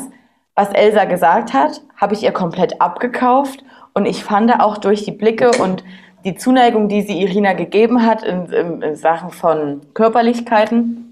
was 0.54 0.70
Elsa 0.70 1.06
gesagt 1.06 1.52
hat, 1.52 1.80
habe 1.96 2.14
ich 2.14 2.22
ihr 2.22 2.32
komplett 2.32 2.80
abgekauft. 2.80 3.64
Und 3.94 4.06
ich 4.06 4.22
fand 4.22 4.60
auch 4.60 4.78
durch 4.78 5.04
die 5.04 5.10
Blicke 5.10 5.50
und 5.60 5.82
die 6.24 6.36
Zuneigung, 6.36 6.88
die 6.88 7.02
sie 7.02 7.20
Irina 7.20 7.54
gegeben 7.54 8.06
hat 8.06 8.22
in, 8.22 8.46
in, 8.46 8.80
in 8.80 8.94
Sachen 8.94 9.30
von 9.30 9.80
Körperlichkeiten, 9.94 11.11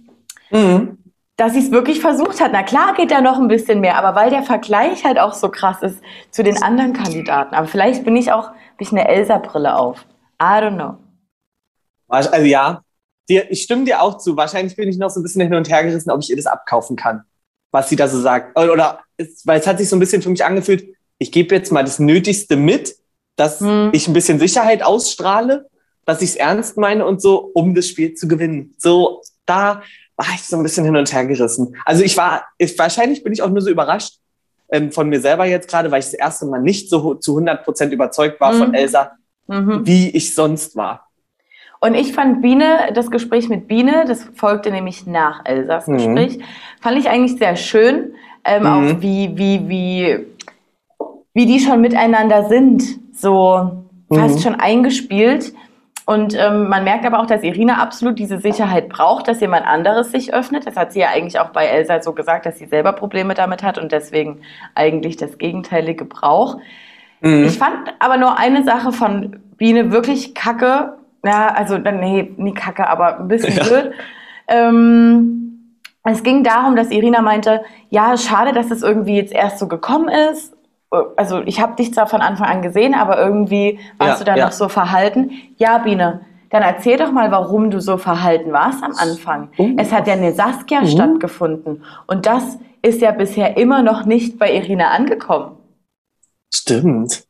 mhm 0.50 1.00
dass 1.40 1.54
sie 1.54 1.60
es 1.60 1.70
wirklich 1.70 2.00
versucht 2.00 2.38
hat. 2.38 2.50
Na 2.52 2.62
klar 2.62 2.92
geht 2.94 3.10
da 3.10 3.22
noch 3.22 3.38
ein 3.38 3.48
bisschen 3.48 3.80
mehr, 3.80 3.96
aber 3.96 4.14
weil 4.14 4.28
der 4.28 4.42
Vergleich 4.42 5.04
halt 5.06 5.18
auch 5.18 5.32
so 5.32 5.48
krass 5.48 5.82
ist 5.82 6.02
zu 6.30 6.42
den 6.42 6.62
anderen 6.62 6.92
Kandidaten. 6.92 7.54
Aber 7.54 7.66
vielleicht 7.66 8.04
bin 8.04 8.14
ich 8.14 8.30
auch, 8.30 8.48
habe 8.48 8.58
ich 8.80 8.92
eine 8.92 9.08
Elsa-Brille 9.08 9.74
auf. 9.74 10.04
I 10.38 10.60
don't 10.60 10.74
know. 10.74 10.98
Also 12.08 12.36
ja, 12.42 12.82
ich 13.26 13.62
stimme 13.62 13.84
dir 13.84 14.02
auch 14.02 14.18
zu. 14.18 14.36
Wahrscheinlich 14.36 14.76
bin 14.76 14.90
ich 14.90 14.98
noch 14.98 15.08
so 15.08 15.18
ein 15.18 15.22
bisschen 15.22 15.40
hin 15.40 15.54
und 15.54 15.70
her 15.70 15.82
gerissen, 15.82 16.10
ob 16.10 16.20
ich 16.20 16.28
ihr 16.28 16.36
das 16.36 16.44
abkaufen 16.44 16.96
kann, 16.96 17.22
was 17.70 17.88
sie 17.88 17.96
da 17.96 18.06
so 18.06 18.20
sagt. 18.20 18.58
Oder, 18.58 19.00
weil 19.44 19.60
es 19.60 19.66
hat 19.66 19.78
sich 19.78 19.88
so 19.88 19.96
ein 19.96 20.00
bisschen 20.00 20.20
für 20.20 20.28
mich 20.28 20.44
angefühlt, 20.44 20.94
ich 21.16 21.32
gebe 21.32 21.54
jetzt 21.54 21.72
mal 21.72 21.84
das 21.84 21.98
Nötigste 21.98 22.56
mit, 22.56 22.96
dass 23.36 23.60
hm. 23.60 23.90
ich 23.94 24.06
ein 24.06 24.12
bisschen 24.12 24.38
Sicherheit 24.38 24.82
ausstrahle, 24.82 25.70
dass 26.04 26.20
ich 26.20 26.30
es 26.30 26.36
ernst 26.36 26.76
meine 26.76 27.06
und 27.06 27.22
so, 27.22 27.50
um 27.54 27.74
das 27.74 27.88
Spiel 27.88 28.12
zu 28.12 28.28
gewinnen. 28.28 28.74
So, 28.76 29.22
da 29.46 29.82
war 30.20 30.34
ich 30.34 30.42
so 30.42 30.56
ein 30.56 30.62
bisschen 30.62 30.84
hin 30.84 30.96
und 30.96 31.12
her 31.12 31.24
gerissen. 31.24 31.74
Also 31.86 32.02
ich 32.04 32.16
war, 32.16 32.44
ich, 32.58 32.78
wahrscheinlich 32.78 33.24
bin 33.24 33.32
ich 33.32 33.40
auch 33.40 33.48
nur 33.48 33.62
so 33.62 33.70
überrascht 33.70 34.18
ähm, 34.70 34.92
von 34.92 35.08
mir 35.08 35.18
selber 35.20 35.46
jetzt 35.46 35.68
gerade, 35.68 35.90
weil 35.90 36.00
ich 36.00 36.06
das 36.06 36.14
erste 36.14 36.44
Mal 36.44 36.60
nicht 36.60 36.90
so 36.90 37.14
zu 37.14 37.32
100 37.32 37.64
Prozent 37.64 37.92
überzeugt 37.92 38.38
war 38.38 38.52
mhm. 38.52 38.58
von 38.58 38.74
Elsa, 38.74 39.12
mhm. 39.46 39.86
wie 39.86 40.10
ich 40.10 40.34
sonst 40.34 40.76
war. 40.76 41.08
Und 41.80 41.94
ich 41.94 42.12
fand 42.12 42.42
Biene, 42.42 42.90
das 42.94 43.10
Gespräch 43.10 43.48
mit 43.48 43.66
Biene, 43.66 44.04
das 44.06 44.24
folgte 44.34 44.70
nämlich 44.70 45.06
nach 45.06 45.40
Elsas 45.46 45.86
mhm. 45.86 45.94
Gespräch, 45.94 46.38
fand 46.82 46.98
ich 46.98 47.08
eigentlich 47.08 47.38
sehr 47.38 47.56
schön. 47.56 48.12
Ähm, 48.44 48.66
auch 48.66 48.80
mhm. 48.80 49.02
wie, 49.02 49.32
wie, 49.36 49.68
wie, 49.68 50.26
wie 51.32 51.46
die 51.46 51.60
schon 51.60 51.80
miteinander 51.80 52.48
sind, 52.48 52.82
so 53.14 53.84
fast 54.12 54.36
mhm. 54.36 54.40
schon 54.42 54.54
eingespielt. 54.56 55.54
Und 56.10 56.34
ähm, 56.36 56.68
man 56.68 56.82
merkt 56.82 57.06
aber 57.06 57.20
auch, 57.20 57.26
dass 57.26 57.44
Irina 57.44 57.80
absolut 57.80 58.18
diese 58.18 58.40
Sicherheit 58.40 58.88
braucht, 58.88 59.28
dass 59.28 59.40
jemand 59.40 59.64
anderes 59.64 60.10
sich 60.10 60.34
öffnet. 60.34 60.66
Das 60.66 60.74
hat 60.74 60.92
sie 60.92 60.98
ja 60.98 61.10
eigentlich 61.10 61.38
auch 61.38 61.50
bei 61.50 61.66
Elsa 61.66 62.02
so 62.02 62.14
gesagt, 62.14 62.46
dass 62.46 62.58
sie 62.58 62.66
selber 62.66 62.92
Probleme 62.94 63.34
damit 63.34 63.62
hat 63.62 63.78
und 63.78 63.92
deswegen 63.92 64.40
eigentlich 64.74 65.18
das 65.18 65.38
Gegenteilige 65.38 66.04
braucht. 66.04 66.58
Mhm. 67.20 67.44
Ich 67.44 67.56
fand 67.56 67.94
aber 68.00 68.16
nur 68.16 68.36
eine 68.36 68.64
Sache 68.64 68.90
von 68.90 69.38
Biene 69.56 69.92
wirklich 69.92 70.34
kacke. 70.34 70.94
Ja, 71.24 71.54
also, 71.54 71.78
nee, 71.78 72.32
nie 72.36 72.54
kacke, 72.54 72.88
aber 72.88 73.20
ein 73.20 73.28
bisschen 73.28 73.56
ja. 73.56 73.62
blöd. 73.62 73.92
Ähm, 74.48 75.76
es 76.02 76.24
ging 76.24 76.42
darum, 76.42 76.74
dass 76.74 76.90
Irina 76.90 77.22
meinte, 77.22 77.62
ja, 77.88 78.16
schade, 78.16 78.52
dass 78.52 78.72
es 78.72 78.82
irgendwie 78.82 79.14
jetzt 79.14 79.32
erst 79.32 79.60
so 79.60 79.68
gekommen 79.68 80.08
ist 80.08 80.56
also 80.90 81.42
ich 81.42 81.60
habe 81.60 81.76
dich 81.76 81.94
zwar 81.94 82.06
von 82.06 82.20
Anfang 82.20 82.48
an 82.48 82.62
gesehen, 82.62 82.94
aber 82.94 83.18
irgendwie 83.18 83.78
warst 83.98 84.12
ja, 84.12 84.18
du 84.18 84.24
da 84.24 84.36
ja. 84.36 84.44
noch 84.46 84.52
so 84.52 84.68
verhalten. 84.68 85.30
Ja, 85.56 85.78
Biene, 85.78 86.22
dann 86.50 86.62
erzähl 86.62 86.96
doch 86.96 87.12
mal, 87.12 87.30
warum 87.30 87.70
du 87.70 87.80
so 87.80 87.96
verhalten 87.96 88.52
warst 88.52 88.82
am 88.82 88.92
Anfang. 88.96 89.50
Oh. 89.56 89.70
Es 89.76 89.92
hat 89.92 90.06
ja 90.06 90.14
eine 90.14 90.32
Saskia 90.32 90.80
oh. 90.82 90.86
stattgefunden 90.86 91.84
und 92.06 92.26
das 92.26 92.58
ist 92.82 93.00
ja 93.00 93.12
bisher 93.12 93.56
immer 93.56 93.82
noch 93.82 94.04
nicht 94.04 94.38
bei 94.38 94.52
Irina 94.52 94.90
angekommen. 94.90 95.56
Stimmt. 96.52 97.24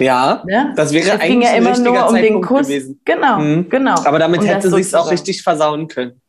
Ja, 0.00 0.42
ne? 0.44 0.72
das 0.74 0.92
wäre 0.92 1.04
es 1.04 1.20
eigentlich 1.20 1.48
ja 1.48 1.56
immer 1.56 1.74
ein 1.74 1.82
nur 1.82 2.08
um 2.08 2.14
den 2.16 2.40
Kuss. 2.40 2.66
gewesen. 2.66 3.00
Genau, 3.04 3.38
mhm. 3.38 3.68
genau. 3.68 3.94
Aber 4.04 4.18
damit 4.18 4.40
um 4.40 4.46
hätte 4.46 4.68
sie 4.70 4.80
es 4.80 4.92
auch 4.92 5.10
richtig 5.10 5.42
versauen 5.42 5.86
können. 5.86 6.20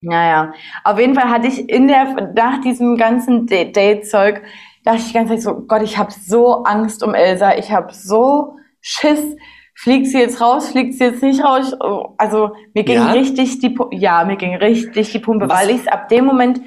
Naja, 0.00 0.52
auf 0.84 0.98
jeden 0.98 1.14
Fall 1.14 1.28
hatte 1.28 1.48
ich 1.48 1.68
in 1.68 1.88
der, 1.88 2.32
nach 2.34 2.60
diesem 2.60 2.96
ganzen 2.96 3.46
Date-Zeug 3.46 4.42
dachte 4.86 4.98
ich 4.98 5.08
die 5.08 5.12
ganze 5.14 5.34
Zeit 5.34 5.42
so, 5.42 5.66
Gott, 5.66 5.82
ich 5.82 5.98
habe 5.98 6.12
so 6.12 6.62
Angst 6.62 7.02
um 7.02 7.12
Elsa, 7.12 7.56
ich 7.56 7.72
habe 7.72 7.92
so 7.92 8.56
Schiss. 8.80 9.36
Fliegt 9.78 10.06
sie 10.06 10.18
jetzt 10.18 10.40
raus, 10.40 10.70
fliegt 10.70 10.94
sie 10.94 11.04
jetzt 11.04 11.22
nicht 11.22 11.44
raus? 11.44 11.74
Also 12.16 12.52
mir 12.72 12.84
ging 12.84 12.96
ja? 12.96 13.10
richtig 13.10 13.58
die 13.58 13.68
Pu 13.68 13.88
ja, 13.90 14.24
mir 14.24 14.36
ging 14.36 14.54
richtig 14.54 15.12
die 15.12 15.18
Pumpe, 15.18 15.50
Was? 15.50 15.60
weil 15.60 15.70
ich 15.70 15.92
ab 15.92 16.08
dem 16.08 16.24
Moment 16.24 16.62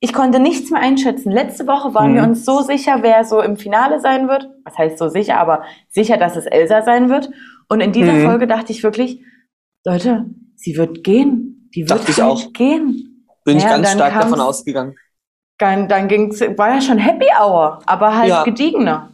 ich 0.00 0.12
konnte 0.12 0.38
nichts 0.38 0.70
mehr 0.70 0.82
einschätzen. 0.82 1.30
Letzte 1.30 1.66
Woche 1.66 1.94
waren 1.94 2.12
mhm. 2.12 2.16
wir 2.16 2.22
uns 2.24 2.44
so 2.44 2.60
sicher, 2.60 2.98
wer 3.00 3.24
so 3.24 3.40
im 3.40 3.56
Finale 3.56 4.00
sein 4.00 4.28
wird. 4.28 4.50
Was 4.64 4.76
heißt 4.76 4.98
so 4.98 5.08
sicher, 5.08 5.38
aber 5.38 5.62
sicher, 5.88 6.18
dass 6.18 6.36
es 6.36 6.44
Elsa 6.44 6.82
sein 6.82 7.08
wird. 7.08 7.30
Und 7.70 7.80
in 7.80 7.92
dieser 7.92 8.12
mhm. 8.12 8.26
Folge 8.26 8.46
dachte 8.46 8.70
ich 8.70 8.82
wirklich, 8.82 9.24
Leute, 9.82 10.26
sie 10.56 10.76
wird 10.76 11.04
gehen. 11.04 11.70
Die 11.74 11.88
wird 11.88 12.00
dachte 12.00 12.10
ich 12.10 12.22
auch. 12.22 12.52
gehen. 12.52 13.24
Bin 13.44 13.58
ja, 13.58 13.64
ich 13.64 13.70
ganz 13.70 13.92
stark 13.92 14.12
davon 14.12 14.40
ausgegangen. 14.40 14.94
Dann, 15.58 15.88
dann 15.88 16.08
ging's, 16.08 16.40
war 16.40 16.74
ja 16.74 16.80
schon 16.80 16.98
Happy 16.98 17.26
Hour, 17.38 17.80
aber 17.86 18.16
halt 18.16 18.28
ja. 18.28 18.42
gediegener. 18.44 19.10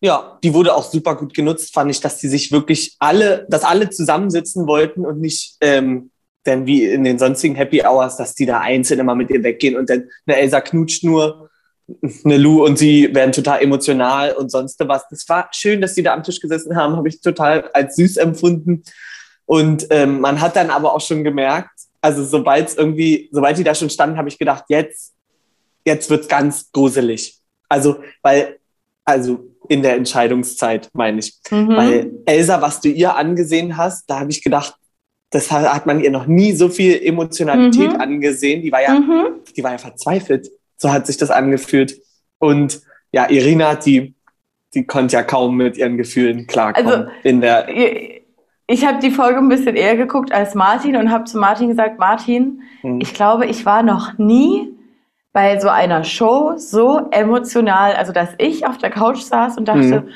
Ja, 0.00 0.38
die 0.44 0.54
wurde 0.54 0.74
auch 0.74 0.84
super 0.84 1.16
gut 1.16 1.34
genutzt, 1.34 1.72
fand 1.72 1.90
ich, 1.90 2.00
dass 2.00 2.18
die 2.18 2.28
sich 2.28 2.52
wirklich 2.52 2.96
alle, 2.98 3.46
dass 3.48 3.64
alle 3.64 3.90
zusammensitzen 3.90 4.66
wollten 4.66 5.04
und 5.04 5.20
nicht, 5.20 5.56
ähm, 5.60 6.10
denn 6.44 6.66
wie 6.66 6.84
in 6.84 7.02
den 7.02 7.18
sonstigen 7.18 7.56
Happy 7.56 7.82
Hours, 7.82 8.16
dass 8.16 8.34
die 8.34 8.46
da 8.46 8.60
einzeln 8.60 9.00
immer 9.00 9.14
mit 9.14 9.30
ihr 9.30 9.42
weggehen 9.42 9.76
und 9.76 9.90
dann 9.90 10.04
eine 10.26 10.36
Elsa 10.36 10.60
knutscht 10.60 11.02
nur, 11.02 11.50
eine 12.24 12.36
Lou 12.36 12.64
und 12.64 12.78
sie 12.78 13.14
werden 13.14 13.32
total 13.32 13.62
emotional 13.62 14.32
und 14.32 14.50
sonst 14.50 14.78
was. 14.86 15.08
Das 15.08 15.28
war 15.28 15.48
schön, 15.52 15.80
dass 15.80 15.94
die 15.94 16.02
da 16.02 16.14
am 16.14 16.22
Tisch 16.22 16.40
gesessen 16.40 16.76
haben, 16.76 16.96
habe 16.96 17.08
ich 17.08 17.20
total 17.20 17.70
als 17.72 17.96
süß 17.96 18.16
empfunden. 18.16 18.82
Und 19.44 19.86
ähm, 19.90 20.20
man 20.20 20.40
hat 20.40 20.56
dann 20.56 20.70
aber 20.70 20.94
auch 20.94 21.00
schon 21.00 21.22
gemerkt, 21.22 21.70
also 22.00 22.24
sobald 22.24 22.68
es 22.68 22.76
irgendwie, 22.76 23.28
sobald 23.32 23.58
die 23.58 23.64
da 23.64 23.74
schon 23.74 23.90
standen, 23.90 24.18
habe 24.18 24.28
ich 24.28 24.38
gedacht, 24.38 24.64
jetzt 24.68 25.15
jetzt 25.86 26.10
wird's 26.10 26.28
ganz 26.28 26.70
gruselig. 26.72 27.38
Also, 27.68 27.96
weil, 28.22 28.58
also 29.04 29.46
in 29.68 29.82
der 29.82 29.94
Entscheidungszeit, 29.94 30.90
meine 30.92 31.20
ich. 31.20 31.34
Mhm. 31.50 31.68
Weil 31.68 32.12
Elsa, 32.26 32.60
was 32.60 32.80
du 32.80 32.88
ihr 32.88 33.16
angesehen 33.16 33.76
hast, 33.76 34.10
da 34.10 34.20
habe 34.20 34.30
ich 34.30 34.42
gedacht, 34.42 34.76
das 35.30 35.50
hat 35.50 35.86
man 35.86 36.00
ihr 36.00 36.10
noch 36.10 36.26
nie 36.26 36.52
so 36.52 36.68
viel 36.68 37.00
Emotionalität 37.02 37.92
mhm. 37.94 38.00
angesehen. 38.00 38.62
Die 38.62 38.70
war 38.70 38.82
ja, 38.82 38.94
mhm. 38.94 39.40
die 39.56 39.64
war 39.64 39.72
ja 39.72 39.78
verzweifelt. 39.78 40.48
So 40.76 40.92
hat 40.92 41.06
sich 41.06 41.16
das 41.16 41.30
angefühlt. 41.30 42.00
Und 42.38 42.80
ja, 43.12 43.28
Irina, 43.28 43.74
die, 43.74 44.14
die 44.74 44.86
konnte 44.86 45.14
ja 45.14 45.22
kaum 45.22 45.56
mit 45.56 45.76
ihren 45.76 45.96
Gefühlen 45.96 46.46
klarkommen. 46.46 46.92
Also, 46.92 47.08
in 47.22 47.40
der 47.40 47.66
ich 48.68 48.84
habe 48.84 48.98
die 49.00 49.12
Folge 49.12 49.38
ein 49.38 49.48
bisschen 49.48 49.76
eher 49.76 49.96
geguckt 49.96 50.32
als 50.32 50.54
Martin 50.54 50.96
und 50.96 51.10
habe 51.10 51.24
zu 51.24 51.38
Martin 51.38 51.68
gesagt, 51.68 52.00
Martin, 52.00 52.62
hm. 52.80 53.00
ich 53.00 53.14
glaube, 53.14 53.46
ich 53.46 53.64
war 53.64 53.84
noch 53.84 54.18
nie 54.18 54.75
bei 55.36 55.60
so 55.60 55.68
einer 55.68 56.02
Show 56.02 56.54
so 56.56 57.08
emotional, 57.10 57.92
also 57.92 58.10
dass 58.10 58.30
ich 58.38 58.66
auf 58.66 58.78
der 58.78 58.88
Couch 58.88 59.20
saß 59.20 59.58
und 59.58 59.68
dachte, 59.68 59.96
hm. 59.96 60.08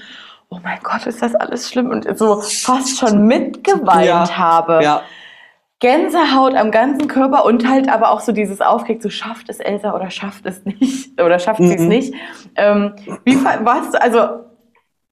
oh 0.49 0.61
mein 0.63 0.79
Gott, 0.83 1.07
ist 1.07 1.21
das 1.21 1.35
alles 1.35 1.69
schlimm 1.69 1.91
und 1.91 2.09
so 2.17 2.41
fast 2.41 2.99
schon 2.99 3.27
mitgeweint 3.27 4.07
ja, 4.07 4.39
habe. 4.39 4.81
Ja. 4.83 5.03
Gänsehaut 5.79 6.55
am 6.55 6.71
ganzen 6.71 7.07
Körper 7.07 7.45
und 7.45 7.69
halt 7.69 7.91
aber 7.91 8.13
auch 8.13 8.21
so 8.23 8.33
dieses 8.33 8.63
Aufkrieg, 8.63 9.03
so 9.03 9.11
schafft 9.11 9.51
es 9.51 9.61
Elsa 9.61 9.95
oder 9.95 10.09
schafft 10.09 10.47
es 10.47 10.65
nicht 10.65 11.21
oder 11.21 11.39
schafft 11.39 11.61
sie 11.61 11.75
es 11.75 11.83
mhm. 11.83 11.89
nicht. 11.89 12.15
Ähm, 12.57 12.95
wie 13.27 13.37
warst 13.45 13.93
du, 13.93 14.01
also 14.01 14.21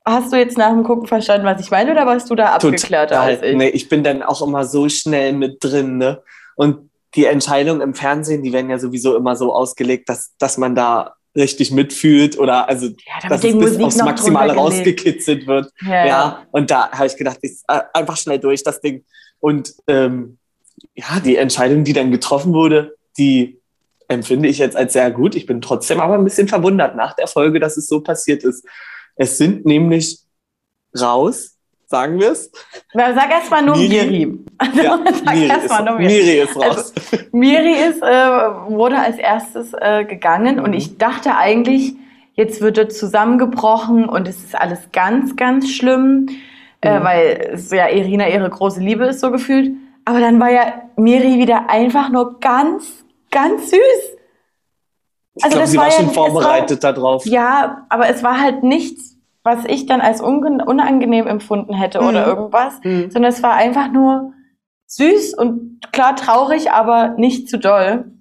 hast 0.06 0.32
du 0.32 0.38
jetzt 0.38 0.56
nach 0.56 0.70
dem 0.70 0.84
Gucken 0.84 1.06
verstanden, 1.06 1.44
was 1.44 1.60
ich 1.60 1.70
meine 1.70 1.92
oder 1.92 2.06
warst 2.06 2.30
du 2.30 2.34
da 2.34 2.54
abgeklärter 2.54 3.20
als 3.20 3.42
ich? 3.42 3.54
Nee, 3.54 3.68
ich 3.68 3.90
bin 3.90 4.02
dann 4.02 4.22
auch 4.22 4.40
immer 4.40 4.64
so 4.64 4.88
schnell 4.88 5.34
mit 5.34 5.62
drin, 5.62 5.98
ne? 5.98 6.22
Und 6.56 6.88
die 7.14 7.24
Entscheidungen 7.24 7.80
im 7.80 7.94
Fernsehen, 7.94 8.42
die 8.42 8.52
werden 8.52 8.70
ja 8.70 8.78
sowieso 8.78 9.16
immer 9.16 9.36
so 9.36 9.52
ausgelegt, 9.52 10.08
dass, 10.08 10.34
dass 10.38 10.58
man 10.58 10.74
da 10.74 11.14
richtig 11.36 11.70
mitfühlt 11.70 12.38
oder 12.38 12.68
also 12.68 12.86
ja, 12.86 13.28
dass 13.28 13.44
es 13.44 13.58
bis 13.58 13.80
aufs 13.80 13.96
Maximale 13.96 14.54
rausgekitzelt 14.54 15.46
wird. 15.46 15.72
Ja, 15.82 16.06
ja. 16.06 16.46
und 16.50 16.70
da 16.70 16.90
habe 16.90 17.06
ich 17.06 17.16
gedacht, 17.16 17.38
ich, 17.42 17.60
äh, 17.68 17.80
einfach 17.94 18.16
schnell 18.16 18.38
durch 18.38 18.62
das 18.62 18.80
Ding. 18.80 19.04
Und 19.40 19.74
ähm, 19.86 20.38
ja, 20.94 21.20
die 21.20 21.36
Entscheidung, 21.36 21.84
die 21.84 21.92
dann 21.92 22.10
getroffen 22.10 22.52
wurde, 22.52 22.96
die 23.16 23.60
empfinde 24.08 24.48
ich 24.48 24.58
jetzt 24.58 24.76
als 24.76 24.94
sehr 24.94 25.10
gut. 25.10 25.34
Ich 25.34 25.46
bin 25.46 25.60
trotzdem 25.60 26.00
aber 26.00 26.14
ein 26.14 26.24
bisschen 26.24 26.48
verwundert 26.48 26.96
nach 26.96 27.14
der 27.14 27.26
Folge, 27.26 27.60
dass 27.60 27.76
es 27.76 27.86
so 27.86 28.00
passiert 28.00 28.42
ist. 28.42 28.64
Es 29.16 29.38
sind 29.38 29.66
nämlich 29.66 30.20
raus, 30.98 31.57
sagen 31.88 32.20
wir 32.20 32.32
es. 32.32 32.52
Sag 32.92 33.30
erst 33.30 33.50
mal 33.50 33.62
nur 33.62 33.76
Miri. 33.76 34.38
Also, 34.58 34.80
ja, 34.82 34.98
sag 35.24 35.34
Miri, 35.34 35.48
erst 35.48 35.68
mal 35.70 35.84
nur 35.84 35.94
Miri. 35.98 36.12
Miri 36.12 36.40
ist 36.40 36.56
raus. 36.56 36.92
Also, 37.10 37.24
Miri 37.32 37.72
ist, 37.72 38.02
äh, 38.02 38.06
wurde 38.06 38.98
als 38.98 39.18
erstes 39.18 39.72
äh, 39.72 40.04
gegangen 40.04 40.56
mhm. 40.56 40.64
und 40.64 40.72
ich 40.74 40.98
dachte 40.98 41.36
eigentlich, 41.36 41.94
jetzt 42.34 42.60
wird 42.60 42.78
er 42.78 42.88
zusammengebrochen 42.90 44.08
und 44.08 44.28
es 44.28 44.44
ist 44.44 44.54
alles 44.54 44.90
ganz, 44.92 45.34
ganz 45.36 45.70
schlimm, 45.70 46.28
äh, 46.82 46.90
mhm. 46.90 46.96
äh, 46.96 47.04
weil 47.04 47.50
es 47.54 47.70
ja 47.70 47.88
Irina 47.88 48.28
ihre 48.28 48.50
große 48.50 48.80
Liebe 48.80 49.06
ist, 49.06 49.20
so 49.20 49.30
gefühlt. 49.30 49.72
Aber 50.04 50.20
dann 50.20 50.38
war 50.40 50.50
ja 50.50 50.82
Miri 50.96 51.38
wieder 51.38 51.68
einfach 51.70 52.10
nur 52.10 52.38
ganz, 52.40 53.04
ganz 53.30 53.70
süß. 53.70 53.78
Ich 55.34 55.44
also 55.44 55.56
glaube, 55.56 55.70
sie 55.70 55.76
war, 55.78 55.84
war 55.84 55.90
schon 55.92 56.06
ja, 56.06 56.12
vorbereitet 56.12 56.82
war, 56.82 56.92
darauf. 56.92 57.26
Ja, 57.26 57.86
aber 57.88 58.08
es 58.08 58.22
war 58.22 58.40
halt 58.40 58.62
nichts, 58.62 59.17
was 59.42 59.64
ich 59.64 59.86
dann 59.86 60.00
als 60.00 60.20
unangenehm 60.20 61.26
empfunden 61.26 61.74
hätte 61.74 62.00
mhm. 62.00 62.08
oder 62.08 62.26
irgendwas, 62.26 62.80
mhm. 62.82 63.10
sondern 63.10 63.32
es 63.32 63.42
war 63.42 63.54
einfach 63.54 63.90
nur 63.90 64.32
süß 64.86 65.34
und 65.34 65.80
klar 65.92 66.16
traurig, 66.16 66.72
aber 66.72 67.14
nicht 67.16 67.48
zu 67.48 67.58
doll. 67.58 68.12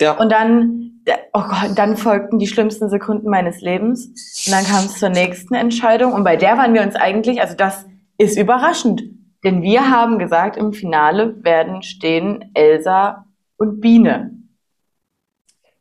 Ja. 0.00 0.12
Und 0.12 0.30
dann, 0.32 1.02
oh 1.32 1.42
Gott, 1.42 1.72
dann 1.76 1.96
folgten 1.96 2.38
die 2.38 2.46
schlimmsten 2.46 2.88
Sekunden 2.88 3.28
meines 3.28 3.60
Lebens. 3.60 4.06
Und 4.46 4.52
dann 4.52 4.64
kam 4.64 4.86
es 4.86 4.98
zur 4.98 5.10
nächsten 5.10 5.54
Entscheidung. 5.54 6.12
Und 6.12 6.24
bei 6.24 6.36
der 6.36 6.56
waren 6.56 6.74
wir 6.74 6.82
uns 6.82 6.96
eigentlich, 6.96 7.40
also 7.40 7.54
das 7.54 7.86
ist 8.18 8.38
überraschend. 8.38 9.02
Denn 9.44 9.62
wir 9.62 9.90
haben 9.90 10.18
gesagt, 10.18 10.56
im 10.56 10.72
Finale 10.72 11.42
werden 11.42 11.82
stehen 11.82 12.50
Elsa 12.54 13.26
und 13.56 13.80
Biene. 13.80 14.39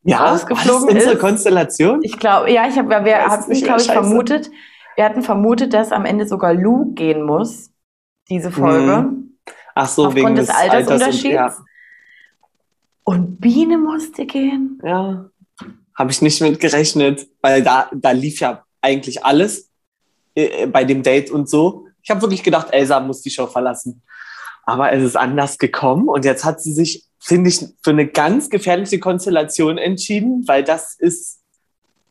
Ja, 0.04 0.34
ausgeflogen 0.34 0.90
unsere 0.90 1.14
ist. 1.14 1.20
Konstellation? 1.20 2.00
Ich 2.04 2.18
glaube, 2.18 2.52
ja, 2.52 2.68
ich 2.68 2.78
habe, 2.78 2.90
wir, 2.90 3.26
hatten, 3.26 3.52
glaube 3.52 3.82
ich, 3.82 3.92
vermutet, 3.92 4.50
wir 4.96 5.06
hatten 5.06 5.22
vermutet, 5.22 5.74
dass 5.74 5.92
am 5.92 6.06
Ende 6.06 6.28
sogar 6.28 6.54
Lou 6.54 6.94
gehen 6.94 7.24
muss, 7.24 7.72
diese 8.30 8.52
Folge. 8.52 8.98
Hm. 8.98 9.38
Ach 9.76 9.88
so, 9.88 10.08
aufgrund 10.08 10.26
wegen 10.26 10.36
des, 10.36 10.48
des 10.48 10.56
Altersunterschieds. 10.56 11.38
Alters 11.38 11.58
und, 11.60 11.66
ja. 11.66 11.66
und 13.04 13.42
Biene 13.42 13.78
musste 13.78 14.26
gehen. 14.26 14.82
Ja, 14.84 15.30
habe 16.00 16.12
ich 16.12 16.22
nicht 16.22 16.42
mit 16.42 16.62
gerechnet, 16.62 17.28
weil 17.42 17.62
da, 17.62 17.90
da 17.94 18.12
lief 18.12 18.40
ja 18.40 18.64
eigentlich 18.82 19.26
alles 19.26 19.70
äh, 20.34 20.66
bei 20.66 20.86
dem 20.86 21.04
Date 21.04 21.30
und 21.30 21.50
so. 21.50 21.88
Ich 22.02 22.10
habe 22.10 22.22
wirklich 22.22 22.42
gedacht, 22.42 22.70
Elsa 22.72 23.02
muss 23.02 23.22
die 23.22 23.30
Show 23.30 23.48
verlassen. 23.48 24.02
Aber 24.64 24.94
es 24.94 25.04
ist 25.04 25.18
anders 25.18 25.58
gekommen 25.58 26.08
und 26.08 26.24
jetzt 26.24 26.46
hat 26.46 26.62
sie 26.62 26.72
sich, 26.72 27.09
finde 27.20 27.50
ich, 27.50 27.66
für 27.84 27.92
eine 27.92 28.08
ganz 28.08 28.50
gefährliche 28.50 29.00
Konstellation 29.00 29.78
entschieden, 29.78 30.48
weil 30.48 30.64
das 30.64 30.96
ist 30.98 31.40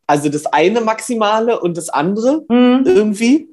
also 0.06 0.30
das 0.30 0.46
eine 0.46 0.80
Maximale 0.80 1.60
und 1.60 1.76
das 1.76 1.90
andere 1.90 2.44
mhm. 2.48 2.82
irgendwie. 2.84 3.48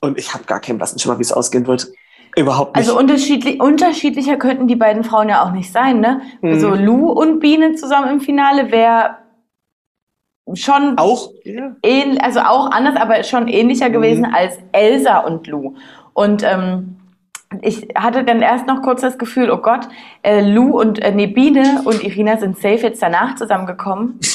Und 0.00 0.18
ich 0.18 0.34
habe 0.34 0.44
gar 0.44 0.60
keinen 0.60 0.78
blassen 0.78 0.98
Schimmer, 0.98 1.18
wie 1.18 1.22
es 1.22 1.32
ausgehen 1.32 1.66
wird. 1.66 1.88
Überhaupt 2.36 2.76
nicht. 2.76 2.86
Also 2.86 2.98
unterschiedlich, 2.98 3.60
unterschiedlicher 3.60 4.36
könnten 4.36 4.68
die 4.68 4.76
beiden 4.76 5.02
Frauen 5.02 5.28
ja 5.28 5.42
auch 5.42 5.52
nicht 5.52 5.72
sein, 5.72 6.00
ne? 6.00 6.20
Mhm. 6.42 6.52
Also 6.52 6.74
Lou 6.74 7.10
und 7.10 7.40
Biene 7.40 7.74
zusammen 7.74 8.10
im 8.10 8.20
Finale 8.20 8.70
wäre 8.70 9.16
schon 10.54 10.96
auch 10.98 11.30
ja. 11.44 11.74
also 12.20 12.40
auch 12.40 12.70
anders, 12.70 12.96
aber 12.96 13.22
schon 13.24 13.48
ähnlicher 13.48 13.88
mhm. 13.88 13.92
gewesen 13.94 14.24
als 14.26 14.58
Elsa 14.72 15.18
und 15.20 15.46
Lou. 15.46 15.74
Und 16.12 16.42
ähm, 16.44 16.97
ich 17.62 17.88
hatte 17.94 18.24
dann 18.24 18.42
erst 18.42 18.66
noch 18.66 18.82
kurz 18.82 19.00
das 19.00 19.18
Gefühl, 19.18 19.50
oh 19.50 19.58
Gott, 19.58 19.88
äh, 20.22 20.40
Lou 20.40 20.78
und 20.78 20.98
äh, 20.98 21.12
nee, 21.12 21.26
Biene 21.26 21.82
und 21.84 22.02
Irina 22.02 22.36
sind 22.36 22.56
safe 22.56 22.82
jetzt 22.82 23.02
danach 23.02 23.36
zusammengekommen. 23.36 24.20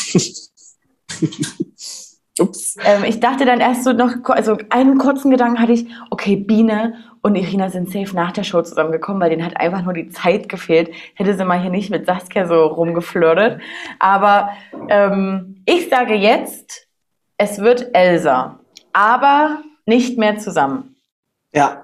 Ups. 2.40 2.78
Ähm, 2.84 3.04
ich 3.04 3.20
dachte 3.20 3.46
dann 3.46 3.60
erst 3.60 3.84
so 3.84 3.94
noch, 3.94 4.12
also 4.26 4.58
einen 4.70 4.98
kurzen 4.98 5.30
Gedanken 5.30 5.60
hatte 5.60 5.74
ich, 5.74 5.86
okay, 6.10 6.36
Biene 6.36 6.96
und 7.22 7.36
Irina 7.36 7.70
sind 7.70 7.92
safe 7.92 8.16
nach 8.16 8.32
der 8.32 8.44
Show 8.44 8.64
zusammengekommen, 8.64 9.22
weil 9.22 9.30
denen 9.30 9.46
hat 9.46 9.58
einfach 9.58 9.84
nur 9.84 9.94
die 9.94 10.10
Zeit 10.10 10.50
gefehlt. 10.50 10.90
Hätte 11.14 11.36
sie 11.36 11.46
mal 11.46 11.62
hier 11.62 11.70
nicht 11.70 11.92
mit 11.92 12.08
Saskia 12.08 12.48
so 12.48 12.66
rumgeflirtet. 12.66 13.62
Aber 14.00 14.50
ähm, 14.90 15.62
ich 15.66 15.90
sage 15.90 16.16
jetzt, 16.16 16.88
es 17.38 17.60
wird 17.60 17.94
Elsa, 17.94 18.60
aber 18.94 19.60
nicht 19.86 20.18
mehr 20.18 20.38
zusammen. 20.38 20.96
Ja. 21.54 21.84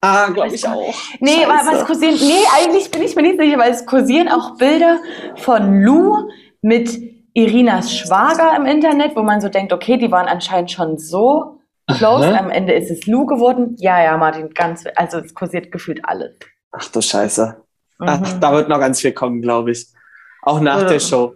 Ah, 0.00 0.28
glaube 0.28 0.54
ich 0.54 0.66
auch. 0.66 0.94
Nee, 1.20 1.44
Scheiße. 1.44 1.72
was 1.72 1.84
kursieren, 1.84 2.14
nee, 2.20 2.44
eigentlich 2.56 2.90
bin 2.90 3.02
ich 3.02 3.16
mir 3.16 3.22
nicht 3.22 3.40
sicher, 3.40 3.58
weil 3.58 3.72
es 3.72 3.84
kursieren 3.84 4.28
auch 4.28 4.56
Bilder 4.56 4.98
von 5.36 5.82
Lou 5.82 6.28
mit 6.62 6.98
Irinas 7.34 7.92
Schwager 7.92 8.56
im 8.56 8.66
Internet, 8.66 9.16
wo 9.16 9.22
man 9.22 9.40
so 9.40 9.48
denkt, 9.48 9.72
okay, 9.72 9.96
die 9.96 10.10
waren 10.10 10.26
anscheinend 10.26 10.70
schon 10.70 10.98
so 10.98 11.58
Close, 11.96 12.28
Aha. 12.28 12.38
am 12.38 12.50
Ende 12.50 12.74
ist 12.74 12.90
es 12.90 13.06
Lou 13.06 13.24
geworden. 13.24 13.74
Ja, 13.78 14.02
ja, 14.02 14.16
Martin, 14.18 14.50
ganz, 14.50 14.84
also 14.94 15.18
es 15.18 15.34
kursiert 15.34 15.72
gefühlt 15.72 16.04
alles. 16.04 16.32
Ach 16.70 16.86
du 16.88 17.00
Scheiße. 17.00 17.56
Mhm. 17.98 18.08
Ach, 18.08 18.32
da 18.40 18.52
wird 18.52 18.68
noch 18.68 18.78
ganz 18.78 19.00
viel 19.00 19.12
kommen, 19.12 19.40
glaube 19.40 19.70
ich. 19.70 19.86
Auch 20.42 20.60
nach 20.60 20.82
äh, 20.82 20.86
der 20.86 21.00
Show. 21.00 21.34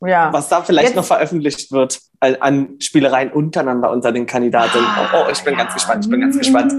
Ja. 0.00 0.32
Was 0.32 0.48
da 0.48 0.62
vielleicht 0.62 0.88
Jetzt, 0.88 0.96
noch 0.96 1.04
veröffentlicht 1.04 1.70
wird 1.70 2.00
an 2.20 2.76
Spielereien 2.80 3.30
untereinander 3.32 3.90
unter 3.90 4.10
den 4.12 4.24
Kandidaten. 4.24 4.78
Oh, 4.78 5.16
oh 5.26 5.30
ich 5.30 5.42
bin 5.44 5.52
ja. 5.54 5.64
ganz 5.64 5.74
gespannt, 5.74 6.04
ich 6.04 6.10
bin 6.10 6.20
ganz 6.20 6.38
gespannt. 6.38 6.72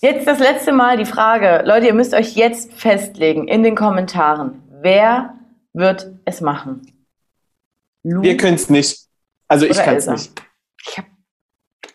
Jetzt 0.00 0.26
das 0.26 0.38
letzte 0.38 0.72
Mal 0.72 0.96
die 0.96 1.06
Frage. 1.06 1.62
Leute, 1.64 1.86
ihr 1.86 1.94
müsst 1.94 2.14
euch 2.14 2.36
jetzt 2.36 2.72
festlegen 2.74 3.48
in 3.48 3.62
den 3.62 3.74
Kommentaren. 3.74 4.62
Wer 4.82 5.34
wird 5.72 6.12
es 6.24 6.40
machen? 6.40 7.06
Lou 8.02 8.22
Wir 8.22 8.36
können 8.36 8.54
es 8.54 8.68
nicht. 8.68 9.06
Also 9.48 9.66
ich 9.66 9.76
kann 9.76 9.96
es 9.96 10.06
nicht. 10.06 10.32
Ich 10.86 10.98
habe 10.98 11.08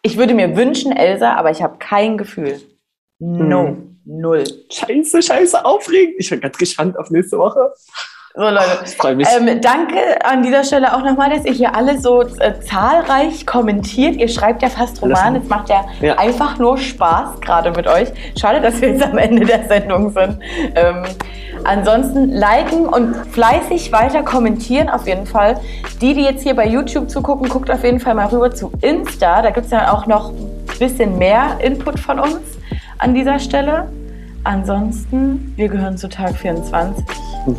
ich 0.04 0.18
würde 0.18 0.34
mir 0.34 0.56
wünschen, 0.56 0.92
Elsa, 0.92 1.36
aber 1.36 1.52
ich 1.52 1.62
habe 1.62 1.78
kein 1.78 2.18
Gefühl. 2.18 2.60
No, 3.20 3.68
hm. 3.68 4.00
null. 4.04 4.44
Scheiße, 4.72 5.22
scheiße, 5.22 5.64
aufregend. 5.64 6.16
Ich 6.18 6.30
bin 6.30 6.42
ganz 6.42 6.58
gespannt 6.58 6.98
auf 6.98 7.12
nächste 7.12 7.38
Woche. 7.38 7.72
So 8.34 8.44
Leute, 8.44 8.80
ich 8.86 8.96
freue 8.96 9.16
mich. 9.16 9.28
Ähm, 9.36 9.60
danke 9.62 9.98
an 10.24 10.44
dieser 10.44 10.64
Stelle 10.64 10.94
auch 10.96 11.04
nochmal, 11.04 11.30
dass 11.30 11.46
ihr 11.46 11.52
hier 11.52 11.76
alle 11.76 12.00
so 12.00 12.22
äh, 12.22 12.60
zahlreich 12.62 13.46
kommentiert. 13.46 14.16
Ihr 14.16 14.28
schreibt 14.28 14.62
ja 14.62 14.70
fast 14.70 15.02
Roman. 15.02 15.36
Es 15.36 15.48
macht 15.50 15.70
ja, 15.70 15.86
ja, 16.02 16.18
einfach 16.18 16.58
nur 16.58 16.78
Spaß 16.78 17.42
gerade 17.42 17.72
mit 17.72 17.88
euch. 17.88 18.10
Schade, 18.40 18.62
dass 18.62 18.80
wir 18.82 18.90
jetzt 18.90 19.04
am 19.04 19.18
Ende 19.18 19.46
der 19.46 19.68
Sendung 19.68 20.12
sind. 20.12 20.40
Ähm, 20.76 21.04
ansonsten 21.64 22.30
liken 22.30 22.88
und 22.88 23.16
fleißig 23.32 23.92
weiter 23.92 24.24
kommentieren 24.24 24.90
auf 24.90 25.08
jeden 25.08 25.26
Fall. 25.26 25.60
Die, 26.02 26.14
die 26.14 26.24
jetzt 26.24 26.44
hier 26.44 26.56
bei 26.56 26.68
YouTube 26.68 27.10
zugucken, 27.10 27.50
guckt 27.50 27.70
auf 27.70 27.84
jeden 27.84 28.00
Fall 28.00 28.16
mal 28.16 28.28
rüber 28.28 28.52
zu 28.52 28.72
Insta. 28.82 29.42
Da 29.42 29.50
gibt 29.52 29.66
es 29.66 29.72
ja 29.72 29.92
auch 29.92 30.06
noch 30.06 30.30
ein 30.30 30.80
bisschen 30.80 31.18
mehr 31.18 31.58
Input 31.62 32.00
von 32.00 32.20
uns 32.20 32.40
an 32.98 33.14
dieser 33.14 33.40
Stelle. 33.40 33.90
Ansonsten, 34.44 35.54
wir 35.56 35.68
gehören 35.68 35.98
zu 35.98 36.10
Tag 36.10 36.36
24. 36.36 37.06
Mhm. 37.46 37.58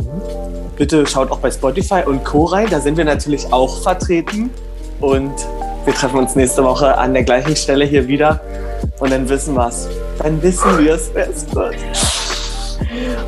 Bitte 0.77 1.07
schaut 1.07 1.31
auch 1.31 1.39
bei 1.39 1.51
Spotify 1.51 2.03
und 2.07 2.25
Co. 2.25 2.45
rein. 2.45 2.67
Da 2.71 2.81
sind 2.81 2.97
wir 2.97 3.05
natürlich 3.05 3.53
auch 3.53 3.83
vertreten. 3.83 4.51
Und 5.01 5.33
wir 5.85 5.95
treffen 5.95 6.19
uns 6.19 6.37
nächste 6.37 6.65
Woche 6.65 6.97
an 6.97 7.13
der 7.13 7.25
gleichen 7.25 7.57
Stelle 7.57 7.85
hier 7.85 8.07
wieder. 8.07 8.41
Und 9.01 9.11
dann 9.11 9.29
wissen 9.29 9.55
wir 9.55 9.69
es. 9.69 9.89
Dann 10.19 10.43
wissen 10.43 10.79
wir 10.79 10.95
es, 10.95 11.11
wer 11.13 11.29
es 11.29 11.53
wird. 11.55 11.77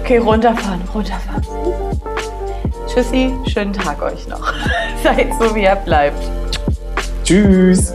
Okay, 0.01 0.19
runterfahren, 0.19 0.83
runterfahren. 0.95 1.43
Tschüssi, 2.87 3.33
schönen 3.47 3.73
Tag 3.73 4.03
euch 4.03 4.29
noch. 4.29 4.53
Seid 5.03 5.29
so, 5.40 5.55
wie 5.55 5.62
ihr 5.64 5.77
bleibt. 5.77 6.23
Tschüss. 7.25 7.93